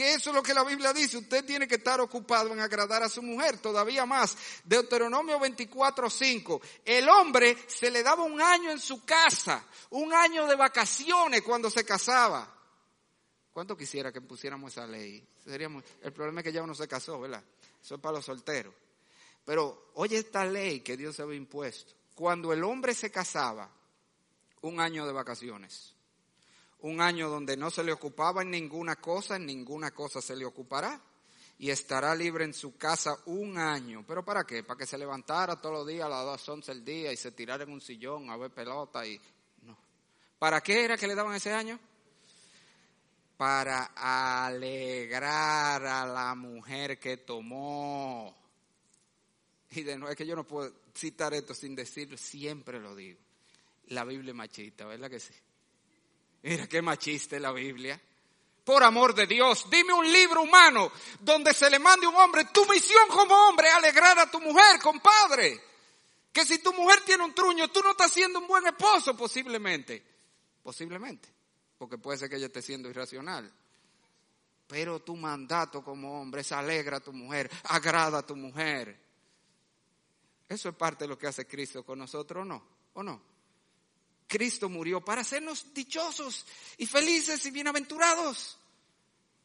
[0.00, 1.18] Que eso es lo que la Biblia dice.
[1.18, 3.58] Usted tiene que estar ocupado en agradar a su mujer.
[3.58, 4.34] Todavía más.
[4.64, 6.58] Deuteronomio 24:5.
[6.86, 11.68] El hombre se le daba un año en su casa, un año de vacaciones cuando
[11.68, 12.50] se casaba.
[13.52, 15.22] ¿Cuánto quisiera que pusiéramos esa ley?
[15.44, 17.44] Seríamos, el problema es que ya uno se casó, ¿verdad?
[17.82, 18.72] Eso es para los solteros.
[19.44, 21.92] Pero oye esta ley que Dios había impuesto.
[22.14, 23.70] Cuando el hombre se casaba,
[24.62, 25.94] un año de vacaciones
[26.82, 30.44] un año donde no se le ocupaba en ninguna cosa, en ninguna cosa se le
[30.44, 31.00] ocupará.
[31.58, 34.02] Y estará libre en su casa un año.
[34.06, 34.62] ¿Pero para qué?
[34.62, 37.32] Para que se levantara todos los días a las dos once del día y se
[37.32, 39.20] tirara en un sillón a ver pelota y...
[39.62, 39.76] No.
[40.38, 41.78] ¿Para qué era que le daban ese año?
[43.36, 43.92] Para
[44.46, 48.34] alegrar a la mujer que tomó.
[49.72, 53.20] Y de nuevo, es que yo no puedo citar esto sin decirlo, siempre lo digo.
[53.88, 55.34] La Biblia machista, ¿verdad que sí?
[56.42, 58.00] Mira qué machista es la Biblia.
[58.64, 62.64] Por amor de Dios, dime un libro humano donde se le mande un hombre, tu
[62.66, 65.60] misión como hombre, alegrar a tu mujer, compadre.
[66.32, 70.02] Que si tu mujer tiene un truño, tú no estás siendo un buen esposo, posiblemente.
[70.62, 71.28] Posiblemente.
[71.78, 73.50] Porque puede ser que ella esté siendo irracional.
[74.66, 78.96] Pero tu mandato como hombre es alegra a tu mujer, agrada a tu mujer.
[80.48, 82.62] Eso es parte de lo que hace Cristo con nosotros, ¿o no?
[82.94, 83.29] ¿O no?
[84.30, 86.46] Cristo murió para hacernos dichosos
[86.78, 88.56] y felices y bienaventurados.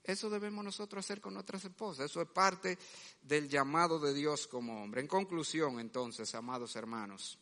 [0.04, 2.06] Eso debemos nosotros hacer con nuestras esposas.
[2.06, 2.78] Eso es parte
[3.24, 5.02] del llamado de Dios como hombre.
[5.02, 7.40] En conclusión, entonces, amados hermanos,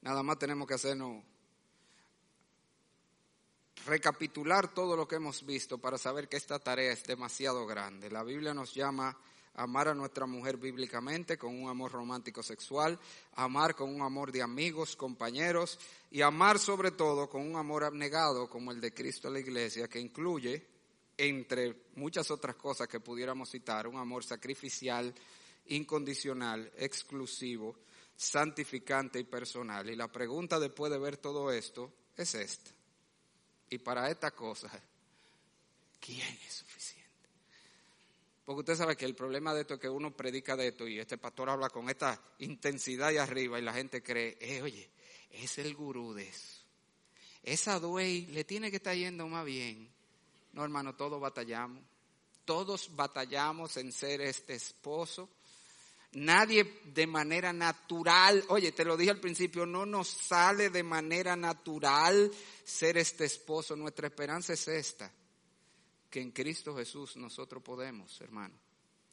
[0.00, 1.22] nada más tenemos que hacernos
[3.84, 8.10] recapitular todo lo que hemos visto para saber que esta tarea es demasiado grande.
[8.10, 9.14] La Biblia nos llama
[9.54, 12.98] amar a nuestra mujer bíblicamente con un amor romántico sexual,
[13.34, 15.78] amar con un amor de amigos, compañeros
[16.10, 19.88] y amar sobre todo con un amor abnegado como el de Cristo a la iglesia
[19.88, 20.66] que incluye,
[21.16, 25.14] entre muchas otras cosas que pudiéramos citar, un amor sacrificial,
[25.66, 27.76] incondicional, exclusivo,
[28.16, 29.88] santificante y personal.
[29.90, 32.70] Y la pregunta después de ver todo esto es esta.
[33.70, 34.70] Y para esta cosa,
[36.00, 36.81] ¿quién es suficiente?
[38.44, 40.98] Porque usted sabe que el problema de esto es que uno predica de esto y
[40.98, 44.90] este pastor habla con esta intensidad y arriba y la gente cree, eh, oye,
[45.30, 46.62] es el gurú de eso.
[47.44, 49.88] Esa duey le tiene que estar yendo más bien.
[50.52, 51.82] No, hermano, todos batallamos.
[52.44, 55.28] Todos batallamos en ser este esposo.
[56.14, 61.36] Nadie de manera natural, oye, te lo dije al principio, no nos sale de manera
[61.36, 62.30] natural
[62.64, 63.76] ser este esposo.
[63.76, 65.10] Nuestra esperanza es esta
[66.12, 68.54] que en Cristo Jesús nosotros podemos, hermano.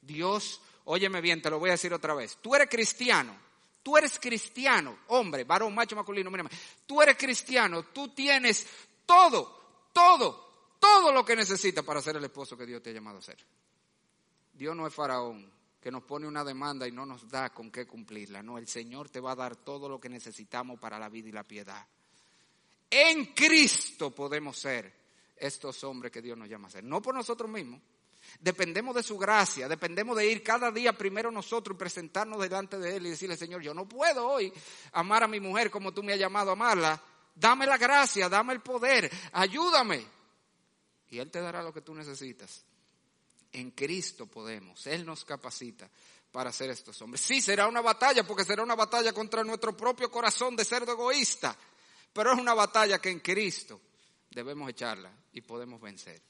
[0.02, 2.38] Dios, óyeme bien, te lo voy a decir otra vez.
[2.42, 3.34] Tú eres cristiano,
[3.82, 6.44] tú eres cristiano, hombre, varón, macho, masculino, mira,
[6.86, 8.68] tú eres cristiano, tú tienes
[9.06, 13.20] todo, todo, todo lo que necesitas para ser el esposo que Dios te ha llamado
[13.20, 13.38] a ser.
[14.52, 17.88] Dios no es faraón que nos pone una demanda y no nos da con qué
[17.88, 18.44] cumplirla.
[18.44, 21.32] No, el Señor te va a dar todo lo que necesitamos para la vida y
[21.32, 21.88] la piedad.
[22.90, 24.99] En Cristo podemos ser
[25.40, 26.84] estos hombres que Dios nos llama a ser.
[26.84, 27.82] No por nosotros mismos,
[28.40, 32.96] Dependemos de su gracia, dependemos de ir cada día primero nosotros y presentarnos delante de
[32.96, 34.54] Él y decirle, Señor, yo no puedo hoy
[34.94, 37.02] amar a mi mujer como tú me has llamado a amarla.
[37.36, 40.06] Dame la gracia, dame el poder, ayúdame.
[41.10, 42.64] Y Él te dará lo que tú necesitas.
[43.52, 45.90] En Cristo podemos, Él nos capacita
[46.32, 47.22] para ser estos hombres.
[47.22, 51.58] Sí, será una batalla, porque será una batalla contra nuestro propio corazón de ser egoísta,
[52.14, 53.82] pero es una batalla que en Cristo
[54.40, 56.22] debemos echarla y podemos vencer.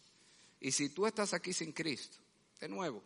[0.60, 2.18] Y si tú estás aquí sin Cristo,
[2.60, 3.04] de nuevo,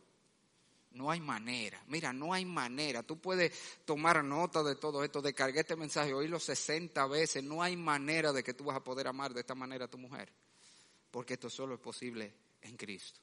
[0.91, 1.83] no hay manera.
[1.87, 3.03] Mira, no hay manera.
[3.03, 3.51] Tú puedes
[3.85, 7.43] tomar nota de todo esto, descargué este mensaje, oírlo 60 veces.
[7.43, 9.97] No hay manera de que tú vas a poder amar de esta manera a tu
[9.97, 10.31] mujer.
[11.11, 13.19] Porque esto solo es posible en Cristo.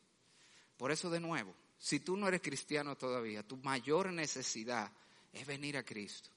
[0.76, 4.92] Por eso, de nuevo, si tú no eres cristiano todavía, tu mayor necesidad
[5.32, 6.30] es venir a Cristo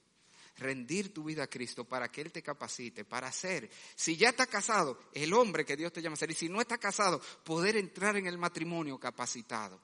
[0.57, 4.47] rendir tu vida a Cristo para que Él te capacite para ser, si ya está
[4.47, 7.77] casado, el hombre que Dios te llama a ser, y si no está casado, poder
[7.77, 9.79] entrar en el matrimonio capacitado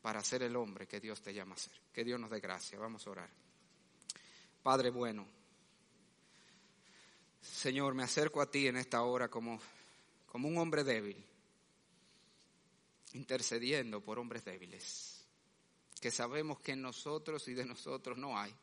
[0.00, 1.72] para ser el hombre que Dios te llama a ser.
[1.92, 2.78] Que Dios nos dé gracia.
[2.78, 3.30] Vamos a orar.
[4.62, 5.26] Padre bueno,
[7.40, 9.60] Señor, me acerco a ti en esta hora como,
[10.26, 11.24] como un hombre débil,
[13.12, 15.24] intercediendo por hombres débiles,
[16.00, 18.54] que sabemos que en nosotros y de nosotros no hay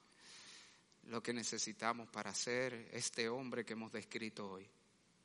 [1.08, 4.70] lo que necesitamos para ser este hombre que hemos descrito hoy,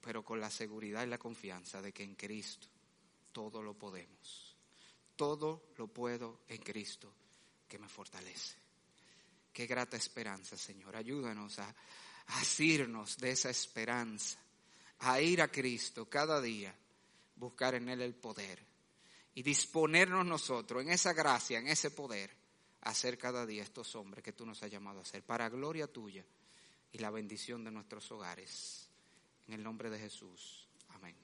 [0.01, 2.69] pero con la seguridad y la confianza de que en Cristo
[3.33, 4.57] todo lo podemos.
[5.17, 7.13] Todo lo puedo en Cristo
[7.69, 8.57] que me fortalece.
[9.53, 10.95] Qué grata esperanza, Señor.
[10.95, 11.75] Ayúdanos a,
[12.29, 14.39] asirnos de esa esperanza,
[15.01, 16.75] a ir a Cristo cada día,
[17.37, 18.65] buscar en Él el poder
[19.35, 22.38] y disponernos nosotros en esa gracia, en ese poder
[22.83, 26.25] hacer cada día estos hombres que tú nos has llamado a hacer, para gloria tuya
[26.93, 28.89] y la bendición de nuestros hogares.
[29.47, 30.69] En el nombre de Jesús.
[30.89, 31.17] Amén.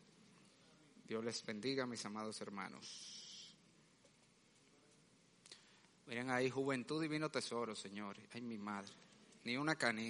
[1.07, 3.55] Dios les bendiga, mis amados hermanos.
[6.07, 8.17] Miren ahí, juventud divino tesoro, Señor.
[8.33, 8.93] Ay, mi madre.
[9.45, 10.03] Ni una canilla.